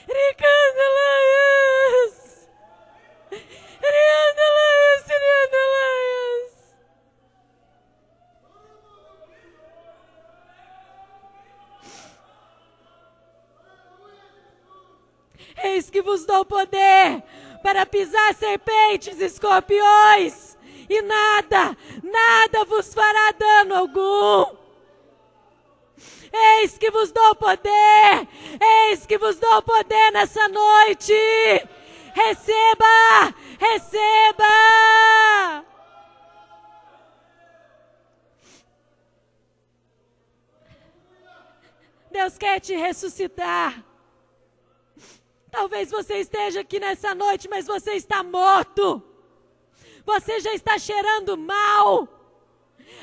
Ricandalaias. 0.05 2.49
Iriandalaias, 3.81 5.03
Iriandalaias. 5.15 6.51
Eis 15.63 15.89
que 15.89 16.01
vos 16.01 16.25
dou 16.25 16.43
poder 16.43 17.23
para 17.63 17.85
pisar 17.85 18.35
serpentes 18.35 19.19
escorpiões, 19.21 20.57
e 20.89 21.01
nada, 21.01 21.77
nada 22.03 22.65
vos 22.65 22.93
fará 22.93 23.31
dano 23.31 23.75
algum. 23.75 24.57
Eis 26.31 26.77
que 26.77 26.91
vos 26.91 27.11
dou 27.11 27.35
poder, 27.35 28.27
eis 28.89 29.05
que 29.05 29.17
vos 29.17 29.37
dou 29.37 29.61
poder 29.61 30.11
nessa 30.11 30.47
noite. 30.49 31.13
Receba, 32.13 33.33
receba. 33.59 34.43
Deus 42.11 42.37
quer 42.37 42.59
te 42.59 42.75
ressuscitar. 42.75 43.92
Talvez 45.53 45.91
você 45.91 46.15
esteja 46.15 46.61
aqui 46.61 46.79
nessa 46.79 47.13
noite, 47.13 47.47
mas 47.47 47.67
você 47.67 47.91
está 47.93 48.23
morto. 48.23 48.85
Você 50.03 50.39
já 50.39 50.51
está 50.51 50.79
cheirando 50.79 51.37
mal. 51.37 52.07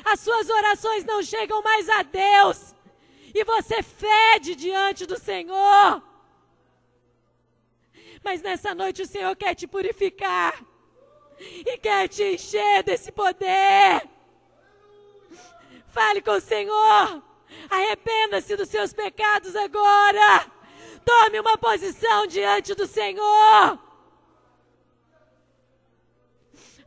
As 0.03 0.19
suas 0.19 0.49
orações 0.49 1.05
não 1.05 1.23
chegam 1.23 1.61
mais 1.61 1.87
a 1.87 2.03
Deus. 2.03 2.75
E 3.33 3.41
você 3.45 3.81
fede 3.81 4.53
diante 4.53 5.05
do 5.05 5.17
Senhor. 5.17 6.03
Mas 8.21 8.41
nessa 8.41 8.75
noite 8.75 9.01
o 9.01 9.07
Senhor 9.07 9.33
quer 9.37 9.55
te 9.55 9.65
purificar. 9.65 10.53
E 11.39 11.77
quer 11.77 12.09
te 12.09 12.33
encher 12.33 12.83
desse 12.83 13.13
poder. 13.13 14.09
Fale 15.87 16.21
com 16.21 16.31
o 16.31 16.41
Senhor. 16.41 17.23
Arrependa-se 17.69 18.57
dos 18.57 18.67
seus 18.67 18.91
pecados 18.91 19.55
agora. 19.55 20.60
Tome 21.05 21.39
uma 21.39 21.57
posição 21.57 22.27
diante 22.27 22.75
do 22.75 22.85
Senhor. 22.87 23.79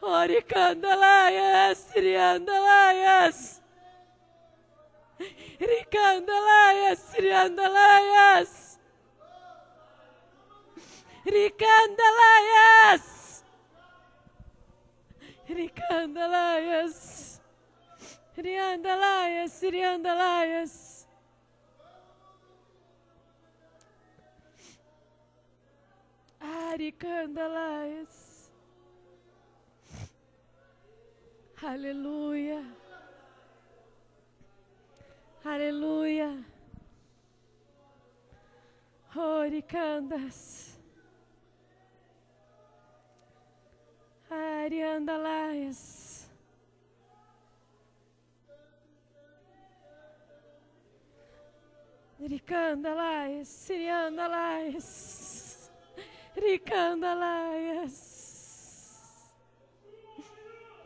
Oricandalaias, 0.01 1.85
triandalaias. 1.85 3.63
Ricandalaias, 5.59 7.03
triandalaias. 7.13 8.81
Ricandalaias. 11.25 13.45
Ricandalaias. 15.47 17.41
Riandalaias, 18.37 19.63
riandalaias. 19.63 20.94
Aricandalaias. 26.75 28.51
Aleluia. 31.63 32.65
Aleluia. 35.45 36.45
Oricandas. 39.15 40.77
Ariandalaias. 44.29 46.29
Ricandalaias. 52.19 53.47
Siriandalaias. 53.47 55.44
Ricandalaias. 56.37 57.95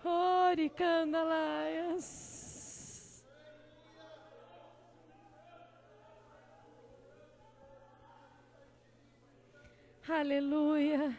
Oh, 0.05 0.53
Ricandalaias. 0.55 2.29
Aleluia. 10.09 11.15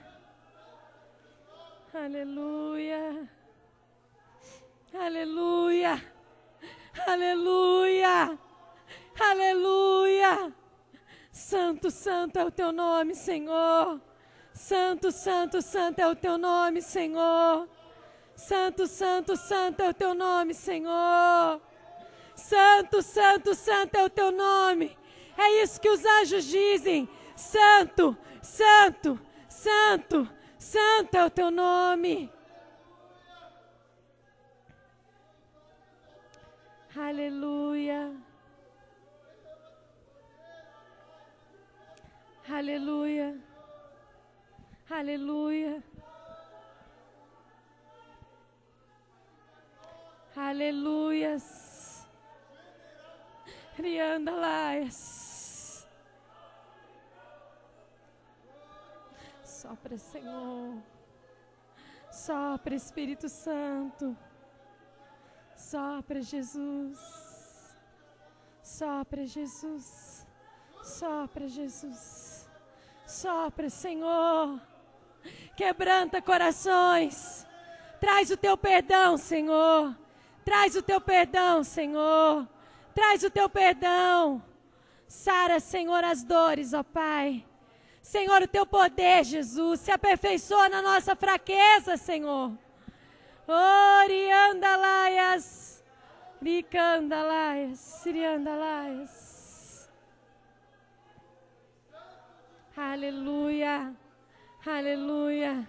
Aleluia. 1.93 3.29
Aleluia. 4.93 6.03
Aleluia. 7.05 8.39
Aleluia. 9.19 10.53
Santo, 11.31 11.91
santo 11.91 12.39
é 12.39 12.45
o 12.45 12.51
teu 12.51 12.71
nome, 12.71 13.13
Senhor. 13.15 14.01
Santo, 14.59 15.09
santo, 15.09 15.61
santo 15.61 15.99
é 15.99 16.07
o 16.07 16.13
teu 16.13 16.37
nome, 16.37 16.81
Senhor. 16.81 17.65
Santo, 18.35 18.87
santo, 18.87 19.37
santo 19.37 19.81
é 19.81 19.89
o 19.89 19.93
teu 19.93 20.13
nome, 20.13 20.53
Senhor. 20.53 21.61
Santo, 22.35 23.01
santo, 23.01 23.55
santo 23.55 23.95
é 23.95 24.03
o 24.03 24.09
teu 24.09 24.31
nome. 24.31 24.97
É 25.37 25.63
isso 25.63 25.79
que 25.79 25.89
os 25.89 26.03
anjos 26.03 26.43
dizem. 26.43 27.07
Santo, 27.37 28.17
santo, 28.41 29.17
santo, 29.47 30.29
santo 30.57 31.15
é 31.15 31.25
o 31.25 31.29
teu 31.29 31.49
nome. 31.49 32.29
Aleluia. 36.93 38.13
Aleluia. 42.49 43.48
Aleluia. 44.89 45.84
Aleluias. 50.36 52.08
Rianda 53.78 54.32
laias. 54.32 55.88
Sopra, 59.43 59.95
Senhor. 59.97 60.82
Sopra, 62.12 62.73
Espírito 62.73 63.30
Santo. 63.30 64.17
Sopra, 65.56 66.19
Jesus. 66.19 66.97
Sopra, 68.63 69.23
Jesus. 69.28 70.25
Sopra, 70.82 71.47
Jesus. 71.47 72.49
Sopra, 73.06 73.69
Senhor. 73.69 74.68
Quebranta 75.55 76.21
corações. 76.21 77.45
Traz 77.99 78.32
o 78.32 78.38
teu 78.38 78.58
perdão, 78.58 79.17
Senhor. 79.17 79.95
Traz 80.45 80.75
o 80.75 80.82
teu 80.82 81.01
perdão, 81.01 81.63
Senhor. 81.63 82.47
Traz 82.95 83.23
o 83.23 83.29
teu 83.29 83.49
perdão. 83.49 84.41
Sara, 85.08 85.60
Senhor, 85.60 86.03
as 86.03 86.23
dores, 86.23 86.73
ó 86.73 86.84
Pai. 86.84 87.45
Senhor, 88.01 88.41
o 88.41 88.47
teu 88.47 88.65
poder, 88.65 89.23
Jesus, 89.23 89.82
se 89.82 89.91
aperfeiçoa 89.91 90.69
na 90.69 90.82
nossa 90.82 91.15
fraqueza, 91.15 91.95
Senhor. 91.97 92.51
Oriandalaias, 94.05 95.84
Ricandalaias, 96.41 97.77
Siriandalaias. 97.79 99.89
Aleluia, 102.77 103.93
aleluia, 104.65 105.67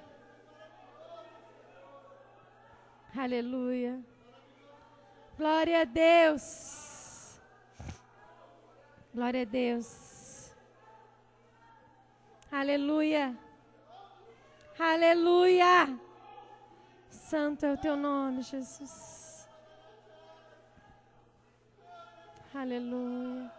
aleluia. 3.17 4.01
Glória 5.37 5.81
a 5.81 5.85
Deus. 5.85 7.41
Glória 9.15 9.43
a 9.43 9.45
Deus. 9.45 10.53
Aleluia. 12.53 13.35
Aleluia. 14.79 15.99
Santo 17.09 17.65
é 17.65 17.73
o 17.73 17.79
teu 17.79 17.97
nome, 17.97 18.43
Jesus. 18.43 19.49
Aleluia. 22.55 23.51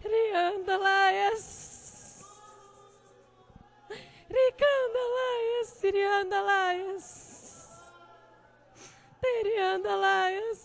Rianda 0.00 0.76
laias. 0.76 1.65
Ricanda 4.36 5.02
laias. 5.16 5.82
Rianda 5.82 6.40
laias. 6.42 7.06
Terianda 9.20 9.96
laias. 9.96 10.62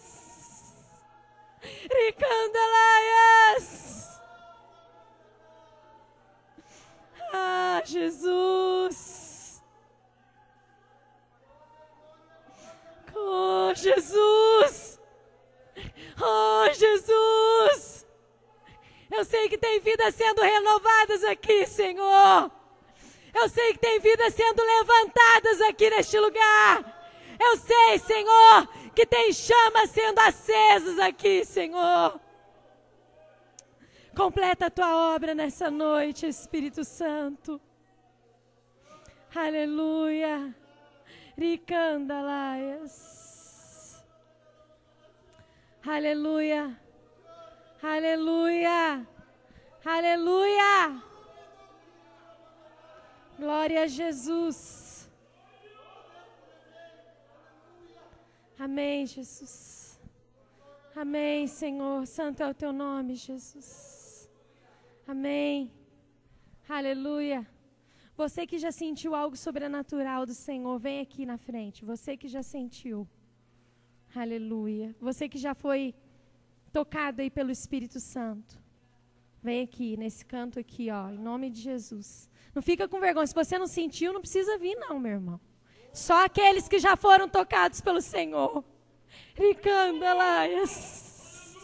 Ricanda 1.89 2.59
laias. 2.75 4.21
Ah, 7.33 7.81
Jesus. 7.85 9.61
Oh, 13.15 13.73
Jesus! 13.73 14.99
Oh, 16.19 16.67
Jesus! 16.73 18.05
Eu 19.09 19.23
sei 19.23 19.47
que 19.47 19.57
tem 19.57 19.79
vidas 19.79 20.15
sendo 20.15 20.41
renovadas 20.41 21.23
aqui, 21.23 21.65
Senhor. 21.65 22.51
Eu 23.33 23.49
sei 23.49 23.73
que 23.73 23.79
tem 23.79 23.99
vidas 23.99 24.33
sendo 24.33 24.63
levantadas 24.63 25.59
aqui 25.61 25.89
neste 25.89 26.17
lugar. 26.19 26.99
Eu 27.39 27.57
sei, 27.57 27.97
Senhor, 27.99 28.67
que 28.93 29.05
tem 29.05 29.33
chamas 29.33 29.89
sendo 29.89 30.19
acesas 30.19 30.99
aqui, 30.99 31.43
Senhor. 31.45 32.19
Completa 34.15 34.67
a 34.67 34.69
tua 34.69 35.15
obra 35.15 35.33
nessa 35.33 35.71
noite, 35.71 36.27
Espírito 36.27 36.83
Santo. 36.83 37.59
Aleluia. 39.33 40.53
Ricandalaias. 41.37 44.03
Aleluia. 45.87 46.77
Aleluia. 47.81 49.07
Aleluia. 49.83 51.10
Glória 53.43 53.81
a 53.81 53.87
Jesus. 53.87 55.09
Amém, 58.65 59.07
Jesus. 59.07 59.99
Amém, 60.95 61.47
Senhor. 61.47 62.05
Santo 62.05 62.43
é 62.43 62.47
o 62.47 62.53
teu 62.53 62.71
nome, 62.71 63.15
Jesus. 63.15 64.29
Amém. 65.07 65.73
Aleluia. 66.69 67.39
Você 68.15 68.45
que 68.45 68.59
já 68.59 68.71
sentiu 68.71 69.15
algo 69.15 69.35
sobrenatural 69.35 70.23
do 70.23 70.35
Senhor, 70.35 70.77
vem 70.77 70.99
aqui 70.99 71.25
na 71.25 71.39
frente. 71.39 71.83
Você 71.83 72.15
que 72.15 72.27
já 72.27 72.43
sentiu. 72.43 73.07
Aleluia. 74.13 74.95
Você 75.01 75.27
que 75.27 75.39
já 75.39 75.55
foi 75.55 75.95
tocado 76.71 77.23
aí 77.23 77.31
pelo 77.31 77.49
Espírito 77.49 77.99
Santo. 77.99 78.60
Vem 79.43 79.63
aqui, 79.63 79.97
nesse 79.97 80.25
canto 80.25 80.59
aqui, 80.59 80.89
ó, 80.91 81.09
em 81.09 81.17
nome 81.17 81.49
de 81.49 81.61
Jesus. 81.61 82.29
Não 82.53 82.61
fica 82.61 82.87
com 82.87 82.99
vergonha. 82.99 83.25
Se 83.25 83.33
você 83.33 83.57
não 83.57 83.67
sentiu, 83.67 84.13
não 84.13 84.21
precisa 84.21 84.57
vir, 84.57 84.75
não, 84.75 84.99
meu 84.99 85.13
irmão. 85.13 85.39
Só 85.93 86.25
aqueles 86.25 86.67
que 86.67 86.79
já 86.79 86.95
foram 86.95 87.27
tocados 87.27 87.81
pelo 87.81 88.01
Senhor. 88.01 88.63
Ricandalaias. 89.35 91.55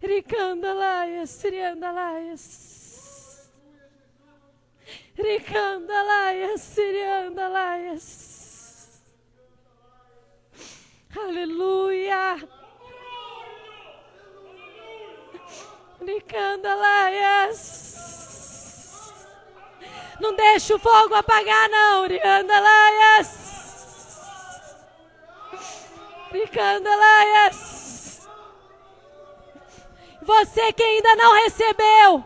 Ricandalaias. 0.00 1.42
Ricandalaias. 1.42 3.50
Ricandalaias, 5.16 6.60
Siriandalaias. 6.60 9.02
Aleluia. 11.16 12.48
Ricandalaias. 16.06 17.92
Não 20.20 20.34
deixa 20.34 20.76
o 20.76 20.78
fogo 20.78 21.14
apagar, 21.14 21.68
não, 21.68 22.06
Ricandalaias. 22.06 23.28
Ricandalaias. 26.32 28.28
Você 30.22 30.72
que 30.72 30.82
ainda 30.82 31.16
não 31.16 31.34
recebeu, 31.42 32.24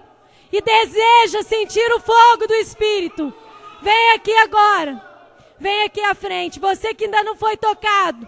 e 0.52 0.60
deseja 0.60 1.42
sentir 1.42 1.92
o 1.92 2.00
fogo 2.00 2.46
do 2.46 2.54
Espírito, 2.54 3.32
vem 3.82 4.12
aqui 4.12 4.34
agora. 4.38 5.06
Vem 5.58 5.84
aqui 5.84 6.00
à 6.00 6.14
frente. 6.14 6.60
Você 6.60 6.94
que 6.94 7.04
ainda 7.04 7.22
não 7.22 7.36
foi 7.36 7.56
tocado. 7.56 8.26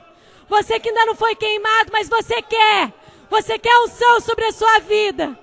Você 0.49 0.79
que 0.81 0.89
ainda 0.89 1.07
não 1.07 1.15
foi 1.15 1.35
queimado, 1.35 1.91
mas 1.93 2.09
você 2.09 2.43
quer. 2.43 2.93
Você 3.31 3.59
quer 3.59 3.77
unção 3.79 4.21
sobre 4.21 4.45
a 4.47 4.53
sua 4.53 4.81
vida. 4.81 5.39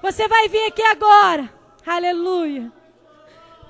Você 0.00 0.28
vai 0.28 0.48
vir 0.48 0.66
aqui 0.66 0.82
agora. 0.82 1.52
Aleluia. 1.86 2.72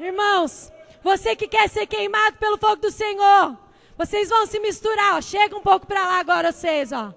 Irmãos, 0.00 0.72
você 1.02 1.36
que 1.36 1.46
quer 1.46 1.68
ser 1.68 1.86
queimado 1.86 2.38
pelo 2.38 2.56
fogo 2.58 2.76
do 2.76 2.90
Senhor, 2.90 3.58
Vocês 3.96 4.30
vão 4.30 4.46
se 4.46 4.58
misturar, 4.58 5.16
ó. 5.16 5.20
Chega 5.20 5.56
um 5.56 5.60
pouco 5.60 5.86
para 5.86 6.04
lá 6.04 6.18
agora, 6.18 6.50
vocês, 6.50 6.90
ó. 6.92 7.12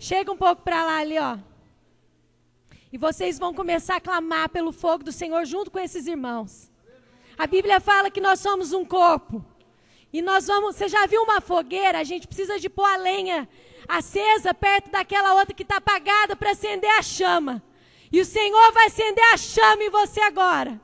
Chega 0.00 0.32
um 0.32 0.36
pouco 0.36 0.62
para 0.62 0.82
lá 0.82 0.96
ali, 1.00 1.18
ó. 1.18 1.36
E 2.90 2.96
vocês 2.96 3.38
vão 3.38 3.52
começar 3.52 3.96
a 3.96 4.00
clamar 4.00 4.48
pelo 4.48 4.72
fogo 4.72 5.04
do 5.04 5.12
Senhor 5.12 5.44
junto 5.44 5.70
com 5.70 5.78
esses 5.78 6.06
irmãos. 6.06 6.72
A 7.36 7.46
Bíblia 7.46 7.80
fala 7.80 8.10
que 8.10 8.20
nós 8.20 8.40
somos 8.40 8.72
um 8.72 8.82
corpo. 8.82 9.44
E 10.10 10.22
nós 10.22 10.46
vamos. 10.46 10.76
Você 10.76 10.88
já 10.88 11.04
viu 11.06 11.22
uma 11.22 11.42
fogueira? 11.42 11.98
A 11.98 12.02
gente 12.02 12.26
precisa 12.26 12.58
de 12.58 12.70
pôr 12.70 12.86
a 12.86 12.96
lenha 12.96 13.46
acesa 13.86 14.54
perto 14.54 14.90
daquela 14.90 15.34
outra 15.34 15.54
que 15.54 15.62
está 15.62 15.76
apagada 15.76 16.34
para 16.34 16.52
acender 16.52 16.90
a 16.92 17.02
chama. 17.02 17.62
E 18.10 18.22
o 18.22 18.24
Senhor 18.24 18.72
vai 18.72 18.86
acender 18.86 19.24
a 19.34 19.36
chama 19.36 19.82
em 19.82 19.90
você 19.90 20.20
agora. 20.22 20.80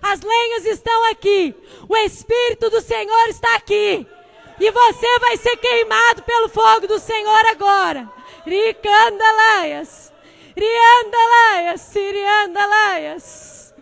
As 0.00 0.20
lenhas 0.20 0.64
estão 0.66 1.10
aqui. 1.10 1.56
O 1.88 1.96
Espírito 1.96 2.70
do 2.70 2.80
Senhor 2.80 3.28
está 3.28 3.52
aqui. 3.56 4.06
E 4.60 4.70
você 4.70 5.18
vai 5.18 5.36
ser 5.38 5.56
queimado 5.56 6.22
pelo 6.22 6.48
fogo 6.48 6.86
do 6.86 7.00
Senhor 7.00 7.46
agora. 7.46 8.19
Ricandalaias. 8.46 10.12
Riandalaias. 10.56 11.80
Siriandalaias. 11.80 13.74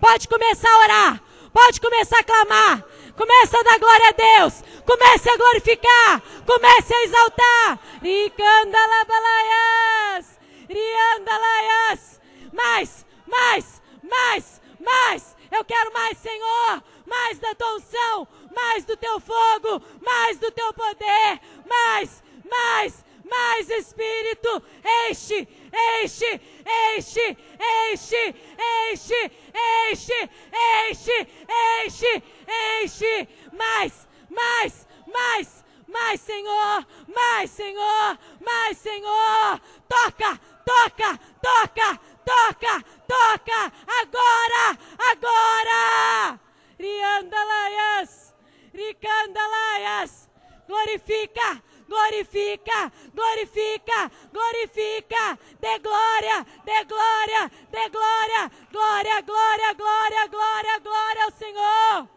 Pode 0.00 0.28
começar 0.28 0.68
a 0.68 0.78
orar. 0.78 1.20
Pode 1.52 1.80
começar 1.80 2.18
a 2.18 2.24
clamar. 2.24 2.84
Começa 3.16 3.58
a 3.58 3.62
dar 3.62 3.78
glória 3.78 4.08
a 4.08 4.12
Deus. 4.12 4.62
Comece 4.84 5.30
a 5.30 5.36
glorificar. 5.36 6.20
Comece 6.46 6.94
a 6.94 7.04
exaltar. 7.04 7.78
Ricandalabalaias. 8.02 10.38
Riandalaias. 10.68 12.20
Mais, 12.52 13.06
mais, 13.26 13.82
mais, 14.02 14.60
mais. 14.78 15.34
Eu 15.50 15.64
quero 15.64 15.90
mais, 15.92 16.18
Senhor. 16.18 16.82
Mais 17.06 17.38
da 17.38 17.54
tua 17.54 17.76
unção. 17.76 18.28
Mais 18.54 18.84
do 18.84 18.94
teu 18.96 19.18
fogo. 19.20 19.80
Mais 20.00 20.38
do 20.38 20.50
teu 20.50 20.72
poder. 20.74 21.40
Mais, 21.64 22.22
mais, 22.44 23.04
mais 23.30 23.68
Espírito. 23.70 24.62
Enche, 25.08 25.46
enche, 25.72 26.40
enche, 26.64 27.36
enche, 27.58 28.34
enche, 28.58 29.30
enche, 29.52 30.28
enche, 30.52 31.28
enche, 31.48 32.22
enche. 32.48 33.28
Mais, 33.52 34.08
mais, 34.30 34.86
mais, 35.06 35.64
mais, 35.88 36.20
Senhor. 36.20 36.86
Mais, 37.08 37.50
Senhor. 37.50 38.18
Mais, 38.40 38.78
Senhor. 38.78 39.60
Toca, 39.88 40.40
toca, 40.64 41.18
toca, 41.42 42.00
toca, 42.24 42.84
toca. 43.06 43.72
Agora, 44.00 44.78
agora. 45.10 46.40
Riandalaias, 46.78 48.34
Ricandalaias. 48.74 50.28
Glorifica, 50.66 51.62
glorifica, 51.88 52.92
glorifica, 53.14 54.10
glorifica, 54.32 55.38
dê 55.60 55.78
glória, 55.78 56.44
dê 56.64 56.84
glória, 56.84 57.50
dê 57.70 57.88
glória, 57.88 58.50
glória, 58.70 59.20
glória, 59.22 59.72
glória, 59.74 60.26
glória, 60.28 60.78
glória 60.80 61.24
ao 61.24 61.30
Senhor. 61.30 62.08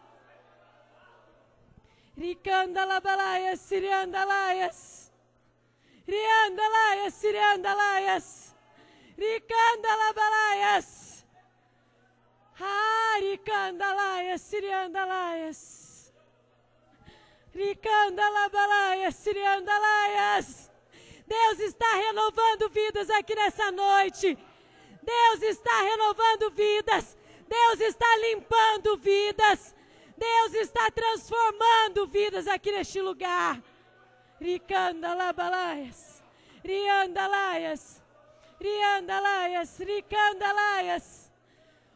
Ricandalabalaias, 2.16 3.60
siriandalaias, 3.60 5.12
riandalaias, 6.06 7.14
siriandalaias, 7.14 8.54
ricandalabalaias, 9.16 11.24
haricandalaias, 12.58 14.42
siriandalaias. 14.42 15.79
Ricandalabalaias, 17.54 19.14
siriandalaias. 19.16 20.70
Deus 21.26 21.60
está 21.60 21.94
renovando 21.94 22.68
vidas 22.70 23.10
aqui 23.10 23.34
nessa 23.34 23.70
noite. 23.70 24.38
Deus 25.02 25.42
está 25.42 25.82
renovando 25.82 26.50
vidas. 26.50 27.16
Deus 27.48 27.80
está 27.80 28.16
limpando 28.18 28.96
vidas. 28.96 29.74
Deus 30.16 30.54
está 30.54 30.90
transformando 30.90 32.06
vidas 32.06 32.46
aqui 32.46 32.70
neste 32.72 33.00
lugar. 33.00 33.62
Ricandalabalaias. 34.40 36.22
Riandalaias. 36.64 38.02
Riandalaias. 38.60 39.78
Ricandalaias. 39.78 41.32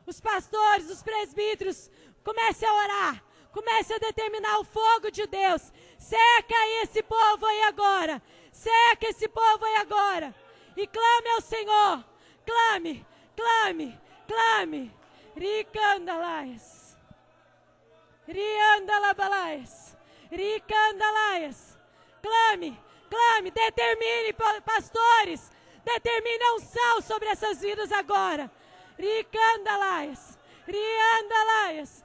Os 0.07 0.21
pastores, 0.21 0.91
os 0.91 1.03
presbíteros, 1.03 1.91
comece 2.23 2.67
a 2.67 2.75
orar. 2.75 3.25
Comece 3.55 3.95
a 3.95 3.99
determinar 3.99 4.59
o 4.59 4.65
fogo 4.65 5.13
de 5.13 5.29
Deus. 5.29 5.73
Seca 5.97 6.57
esse 6.83 7.05
povo 7.05 7.47
aí 7.47 7.63
agora. 7.63 8.21
Seca 8.51 9.09
esse 9.09 9.29
povo 9.29 9.65
aí 9.65 9.77
agora. 9.77 10.35
E 10.77 10.89
clame 10.89 11.29
ao 11.29 11.41
Senhor. 11.41 12.05
Clame, 12.45 13.07
clame, 13.37 14.01
clame. 14.27 14.93
Ricandalaias. 15.37 16.99
Riandalabalaias. 18.27 19.97
Ricandalaias. 20.33 21.79
Clame, 22.21 22.77
clame, 23.09 23.53
determine, 23.53 24.33
pastores. 24.65 25.53
Determine 25.85 26.43
a 26.43 26.55
unção 26.55 27.01
sobre 27.03 27.29
essas 27.29 27.61
vidas 27.61 27.93
agora. 27.93 28.51
Ricandalaias. 28.99 30.37
Riandalaias. 30.67 32.03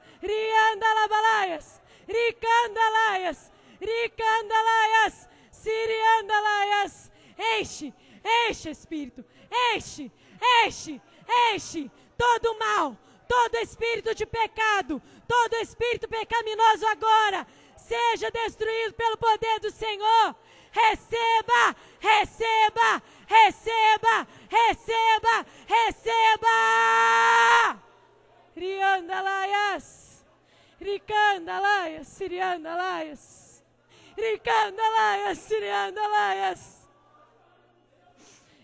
Ricandalaias, 2.10 3.52
Ricandalaias, 3.80 5.28
Siriandalaias. 5.50 7.10
Enche, 7.38 7.94
enche, 8.22 8.70
Espírito, 8.70 9.24
enche, 9.50 10.10
enche, 10.64 11.00
enche 11.52 11.90
todo 12.20 12.58
mal, 12.58 12.98
todo 13.26 13.56
espírito 13.58 14.14
de 14.14 14.26
pecado, 14.26 15.00
todo 15.26 15.56
espírito 15.56 16.06
pecaminoso 16.06 16.86
agora, 16.86 17.46
seja 17.76 18.30
destruído 18.30 18.92
pelo 18.92 19.16
poder 19.16 19.60
do 19.60 19.70
Senhor. 19.70 20.36
Receba, 20.70 21.74
receba, 21.98 23.02
receba, 23.26 24.26
receba, 24.50 25.46
receba. 25.66 26.58
Riandalaias. 28.54 30.09
Ricandalaias, 30.80 32.08
Siriandalaias. 32.08 33.62
Ricandalaias, 34.16 35.38
Siriandalaias. 35.38 36.88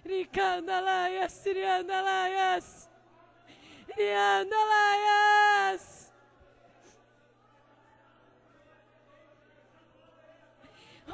Ricandalaias, 0.03 1.33
Siriandalaias. 1.33 2.89
Riandalaias. 3.97 6.13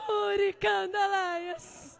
Uricandalaias. 0.08 1.91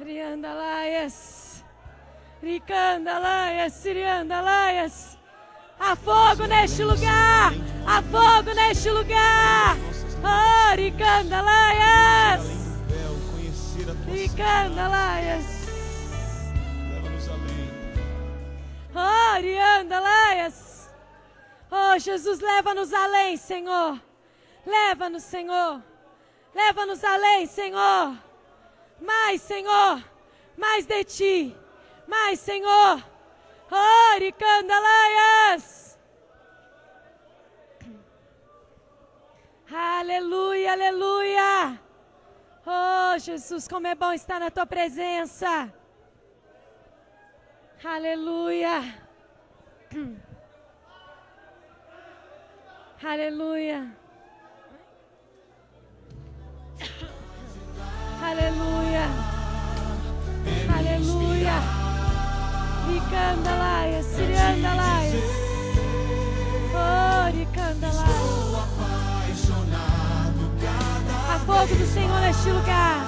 Riandalaias. 0.00 1.64
Ricandalaias, 2.42 3.72
Siriandalaias. 3.72 5.18
Há 5.78 5.96
fogo 5.96 6.46
neste 6.46 6.84
lugar! 6.84 7.52
Há 7.86 8.02
fogo 8.02 8.54
neste 8.54 8.90
lugar! 8.90 9.76
Oh, 10.22 10.76
Ricandalaias! 10.76 12.58
Ricandalaias. 14.06 15.44
Além. 17.28 17.70
Oh, 18.94 19.40
Riandalaias. 19.40 20.88
Oh, 21.70 21.98
Jesus, 21.98 22.40
leva-nos 22.40 22.92
além, 22.92 23.36
Senhor. 23.36 24.00
Leva-nos, 24.66 25.22
Senhor. 25.22 25.82
Leva-nos 26.54 27.04
além, 27.04 27.46
Senhor. 27.46 28.27
Mais, 29.00 29.40
Senhor. 29.40 30.02
Mais 30.56 30.86
de 30.86 31.04
ti. 31.04 31.56
Mais, 32.06 32.38
Senhor. 32.40 33.02
Oh, 33.70 34.18
Ricandalaias. 34.18 35.98
Aleluia, 39.70 40.72
aleluia. 40.72 41.78
Oh, 42.66 43.18
Jesus, 43.18 43.68
como 43.68 43.86
é 43.86 43.94
bom 43.94 44.12
estar 44.12 44.40
na 44.40 44.50
tua 44.50 44.66
presença. 44.66 45.72
Aleluia. 47.84 48.82
Aleluia. 53.02 53.96
Aleluia. 58.28 59.08
Aleluia. 60.76 61.62
Ricandalaia, 62.86 64.02
Siriandalaia. 64.02 65.22
Oh, 66.74 67.30
Ricandalaia. 67.34 68.68
Há 71.30 71.38
fogo 71.46 71.74
do 71.74 71.86
Senhor 71.86 72.20
neste 72.20 72.50
lugar. 72.50 73.06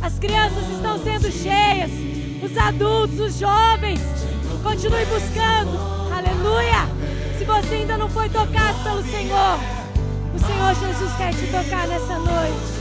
As 0.00 0.18
crianças 0.18 0.66
estão 0.70 0.98
sendo 1.04 1.30
cheias. 1.30 1.90
Os 2.42 2.56
adultos, 2.56 3.20
os 3.20 3.38
jovens. 3.38 4.00
Continue 4.62 5.04
buscando. 5.04 5.78
Aleluia. 6.16 6.88
Se 7.38 7.44
você 7.44 7.74
ainda 7.74 7.98
não 7.98 8.08
foi 8.08 8.30
tocado 8.30 8.82
pelo 8.82 9.02
Senhor, 9.02 9.58
o 10.34 10.38
Senhor 10.38 10.74
Jesus 10.74 11.12
quer 11.18 11.34
te 11.34 11.46
tocar 11.48 11.86
nessa 11.86 12.18
noite. 12.18 12.77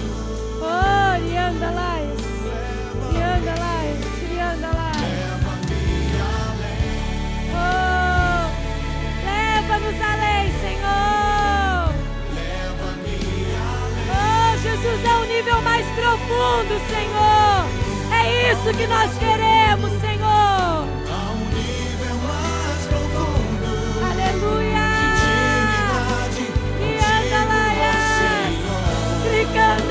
Profundo, 15.97 16.79
Senhor. 16.89 17.65
É 18.11 18.51
isso 18.51 18.77
que 18.77 18.87
nós 18.87 19.11
queremos, 19.17 19.91
Senhor. 19.99 20.27
A 20.27 21.31
um 21.33 21.45
nível 21.49 22.15
mais 22.23 22.81
profundo. 22.87 23.69
Aleluia. 24.11 24.85
Intimidade. 25.07 26.43
Rianda 26.79 27.41
Laias. 27.49 28.07
Ricanda 29.31 29.86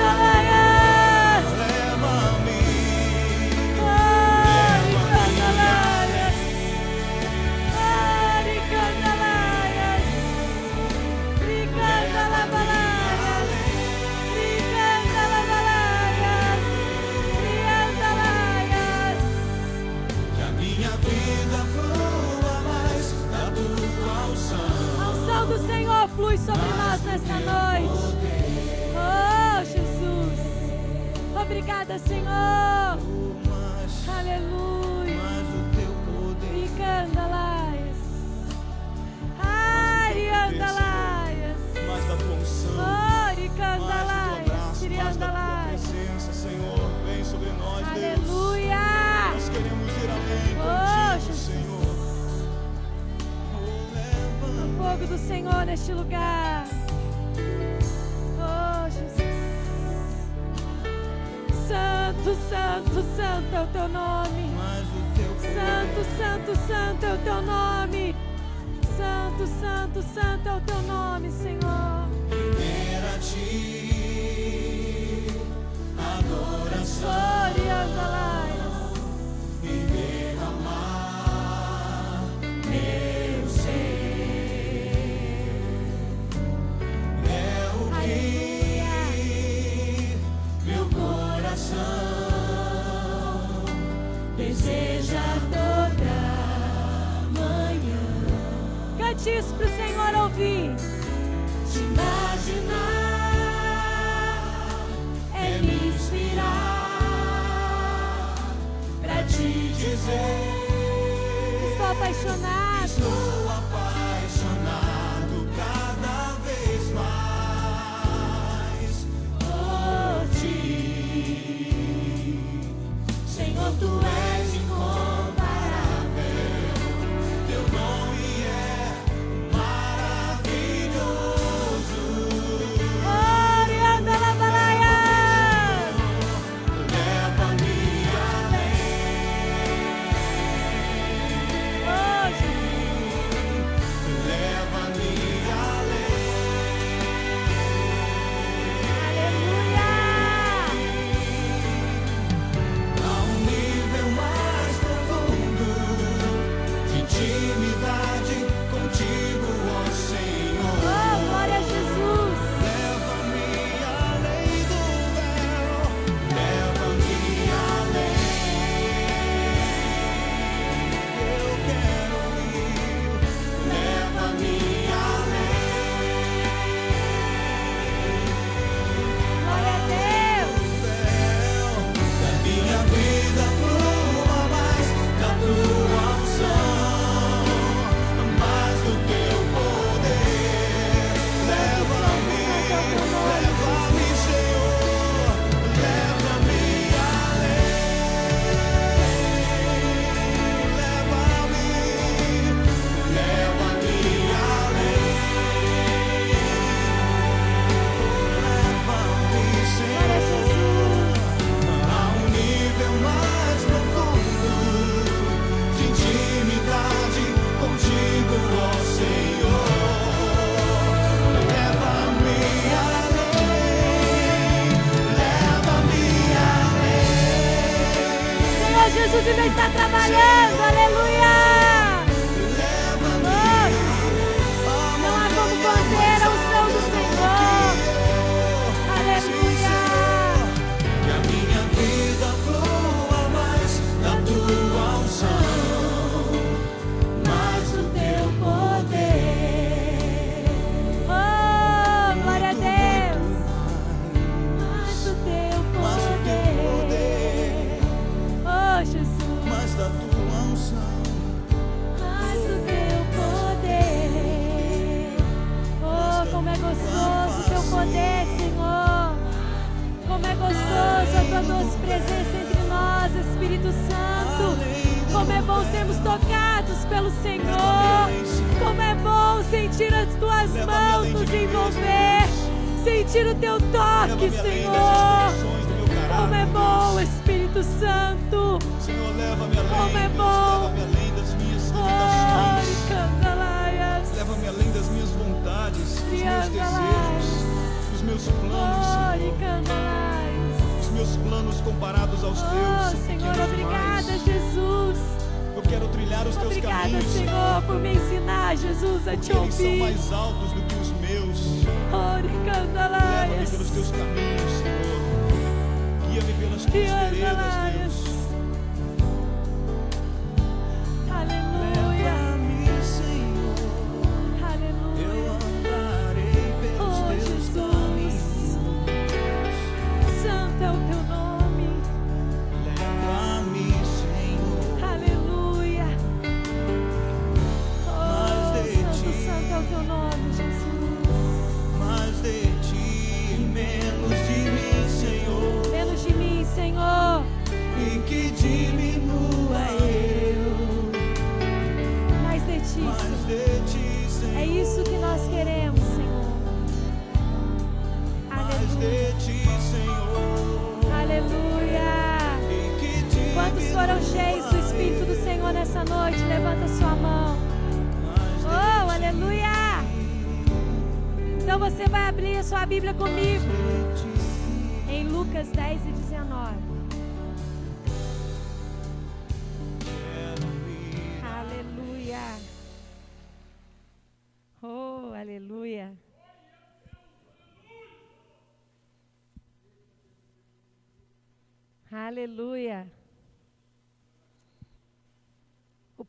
Isso 99.28 99.52
pro 99.54 99.66
Senhor 99.68 100.22
ouvir. 100.22 100.95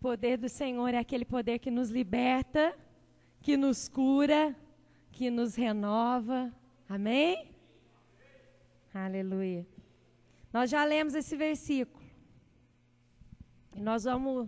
Poder 0.07 0.37
do 0.37 0.47
Senhor 0.47 0.93
é 0.93 0.99
aquele 0.99 1.25
poder 1.25 1.59
que 1.59 1.69
nos 1.69 1.89
liberta, 1.89 2.63
que 3.41 3.57
nos 3.57 3.89
cura, 3.89 4.55
que 5.11 5.29
nos 5.29 5.53
renova. 5.53 6.39
Amém? 6.87 7.51
Aleluia. 8.93 9.67
Nós 10.53 10.69
já 10.69 10.85
lemos 10.85 11.13
esse 11.13 11.35
versículo. 11.35 12.05
E 13.75 13.81
nós 13.81 14.05
vamos 14.05 14.47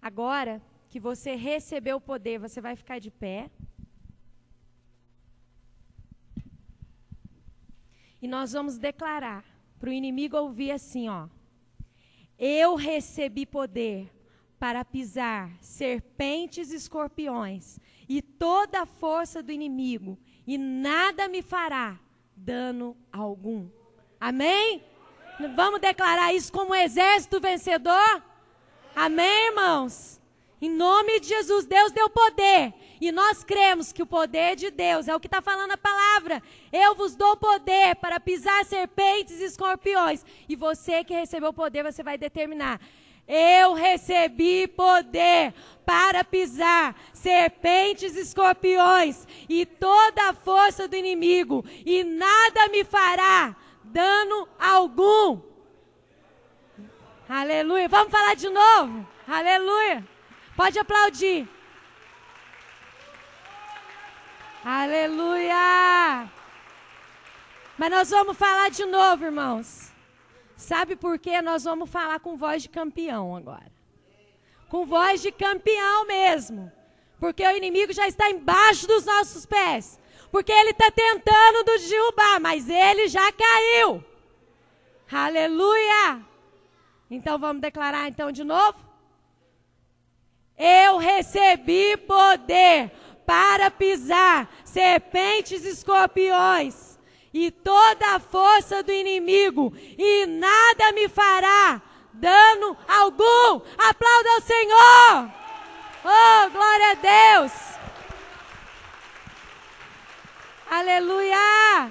agora 0.00 0.62
que 0.88 1.00
você 1.00 1.34
recebeu 1.34 1.96
o 1.96 2.06
poder, 2.12 2.38
você 2.38 2.60
vai 2.60 2.76
ficar 2.76 3.00
de 3.00 3.10
pé. 3.10 3.50
E 8.22 8.28
nós 8.28 8.52
vamos 8.52 8.78
declarar 8.78 9.44
para 9.80 9.90
o 9.90 9.92
inimigo 9.92 10.36
ouvir 10.36 10.70
assim, 10.70 11.08
ó. 11.08 11.28
Eu 12.38 12.76
recebi 12.76 13.44
poder 13.44 14.19
para 14.60 14.84
pisar 14.84 15.50
serpentes 15.62 16.70
e 16.70 16.76
escorpiões 16.76 17.80
e 18.06 18.20
toda 18.20 18.82
a 18.82 18.86
força 18.86 19.42
do 19.42 19.50
inimigo, 19.50 20.18
e 20.46 20.58
nada 20.58 21.28
me 21.28 21.40
fará 21.40 21.98
dano 22.36 22.94
algum. 23.10 23.70
Amém? 24.20 24.84
Vamos 25.56 25.80
declarar 25.80 26.34
isso 26.34 26.52
como 26.52 26.72
um 26.72 26.74
exército 26.74 27.40
vencedor? 27.40 28.22
Amém, 28.94 29.48
irmãos? 29.48 30.20
Em 30.60 30.68
nome 30.68 31.20
de 31.20 31.28
Jesus, 31.28 31.64
Deus 31.64 31.90
deu 31.90 32.10
poder. 32.10 32.74
E 33.00 33.10
nós 33.10 33.42
cremos 33.42 33.92
que 33.92 34.02
o 34.02 34.06
poder 34.06 34.56
de 34.56 34.70
Deus 34.70 35.08
é 35.08 35.16
o 35.16 35.20
que 35.20 35.26
está 35.26 35.40
falando 35.40 35.70
a 35.70 35.78
palavra. 35.78 36.42
Eu 36.70 36.94
vos 36.94 37.16
dou 37.16 37.34
poder 37.34 37.96
para 37.96 38.20
pisar 38.20 38.62
serpentes 38.66 39.40
e 39.40 39.44
escorpiões. 39.44 40.22
E 40.46 40.54
você 40.54 41.02
que 41.02 41.14
recebeu 41.14 41.48
o 41.48 41.54
poder, 41.54 41.82
você 41.82 42.02
vai 42.02 42.18
determinar. 42.18 42.78
Eu 43.32 43.74
recebi 43.74 44.66
poder 44.66 45.54
para 45.86 46.24
pisar 46.24 46.96
serpentes 47.12 48.16
escorpiões 48.16 49.24
e 49.48 49.64
toda 49.64 50.30
a 50.30 50.34
força 50.34 50.88
do 50.88 50.96
inimigo, 50.96 51.64
e 51.86 52.02
nada 52.02 52.66
me 52.72 52.82
fará 52.82 53.54
dano 53.84 54.48
algum. 54.58 55.40
Aleluia. 57.28 57.88
Vamos 57.88 58.10
falar 58.10 58.34
de 58.34 58.48
novo? 58.48 59.08
Aleluia. 59.28 60.04
Pode 60.56 60.76
aplaudir. 60.80 61.48
Aleluia. 64.64 66.28
Mas 67.78 67.90
nós 67.90 68.10
vamos 68.10 68.36
falar 68.36 68.70
de 68.70 68.84
novo, 68.84 69.24
irmãos. 69.24 69.89
Sabe 70.60 70.94
por 70.94 71.18
quê? 71.18 71.40
Nós 71.40 71.64
vamos 71.64 71.88
falar 71.88 72.20
com 72.20 72.36
voz 72.36 72.62
de 72.62 72.68
campeão 72.68 73.34
agora. 73.34 73.72
Com 74.68 74.84
voz 74.84 75.22
de 75.22 75.32
campeão 75.32 76.06
mesmo. 76.06 76.70
Porque 77.18 77.42
o 77.42 77.56
inimigo 77.56 77.94
já 77.94 78.06
está 78.06 78.30
embaixo 78.30 78.86
dos 78.86 79.06
nossos 79.06 79.46
pés. 79.46 79.98
Porque 80.30 80.52
ele 80.52 80.70
está 80.70 80.90
tentando 80.90 81.64
nos 81.64 81.88
derrubar, 81.88 82.40
mas 82.40 82.68
ele 82.68 83.08
já 83.08 83.32
caiu. 83.32 84.04
Aleluia. 85.10 86.20
Então 87.10 87.38
vamos 87.38 87.62
declarar 87.62 88.08
então 88.08 88.30
de 88.30 88.44
novo? 88.44 88.78
Eu 90.58 90.98
recebi 90.98 91.96
poder 91.96 92.92
para 93.24 93.70
pisar 93.70 94.46
serpentes 94.62 95.64
e 95.64 95.70
escorpiões 95.70 96.89
e 97.32 97.50
toda 97.50 98.14
a 98.14 98.20
força 98.20 98.82
do 98.82 98.92
inimigo, 98.92 99.72
e 99.76 100.26
nada 100.26 100.92
me 100.92 101.08
fará 101.08 101.80
dano 102.12 102.76
algum. 102.88 103.62
Aplauda 103.78 104.30
ao 104.30 104.40
Senhor! 104.40 105.32
Oh, 106.04 106.50
glória 106.50 106.90
a 106.90 106.94
Deus! 106.94 107.52
Aleluia! 110.70 111.90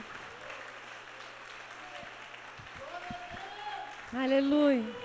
Aleluia! 4.13 4.95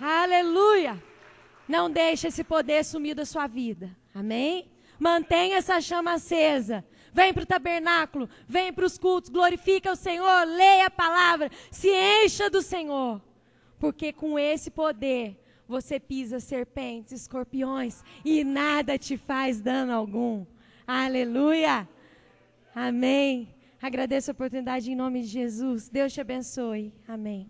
Aleluia! 0.00 1.02
Não 1.68 1.90
deixe 1.90 2.28
esse 2.28 2.42
poder 2.42 2.84
sumir 2.84 3.14
da 3.14 3.24
sua 3.24 3.46
vida. 3.46 3.90
Amém? 4.14 4.68
Mantenha 4.98 5.56
essa 5.58 5.80
chama 5.80 6.14
acesa. 6.14 6.84
Vem 7.12 7.32
para 7.32 7.42
o 7.42 7.46
tabernáculo, 7.46 8.28
vem 8.46 8.72
para 8.72 8.84
os 8.84 8.98
cultos, 8.98 9.30
glorifica 9.30 9.92
o 9.92 9.96
Senhor, 9.96 10.44
leia 10.46 10.86
a 10.86 10.90
palavra, 10.90 11.50
se 11.70 11.88
encha 11.88 12.48
do 12.48 12.62
Senhor. 12.62 13.20
Porque 13.78 14.12
com 14.12 14.38
esse 14.38 14.70
poder 14.70 15.36
você 15.66 16.00
pisa 16.00 16.40
serpentes, 16.40 17.12
escorpiões 17.12 18.02
e 18.24 18.44
nada 18.44 18.98
te 18.98 19.16
faz 19.16 19.60
dano 19.60 19.92
algum. 19.92 20.44
Aleluia! 20.86 21.88
Amém. 22.74 23.54
Agradeço 23.80 24.30
a 24.30 24.32
oportunidade 24.32 24.90
em 24.90 24.94
nome 24.94 25.22
de 25.22 25.28
Jesus. 25.28 25.88
Deus 25.88 26.12
te 26.12 26.20
abençoe. 26.20 26.92
Amém. 27.06 27.48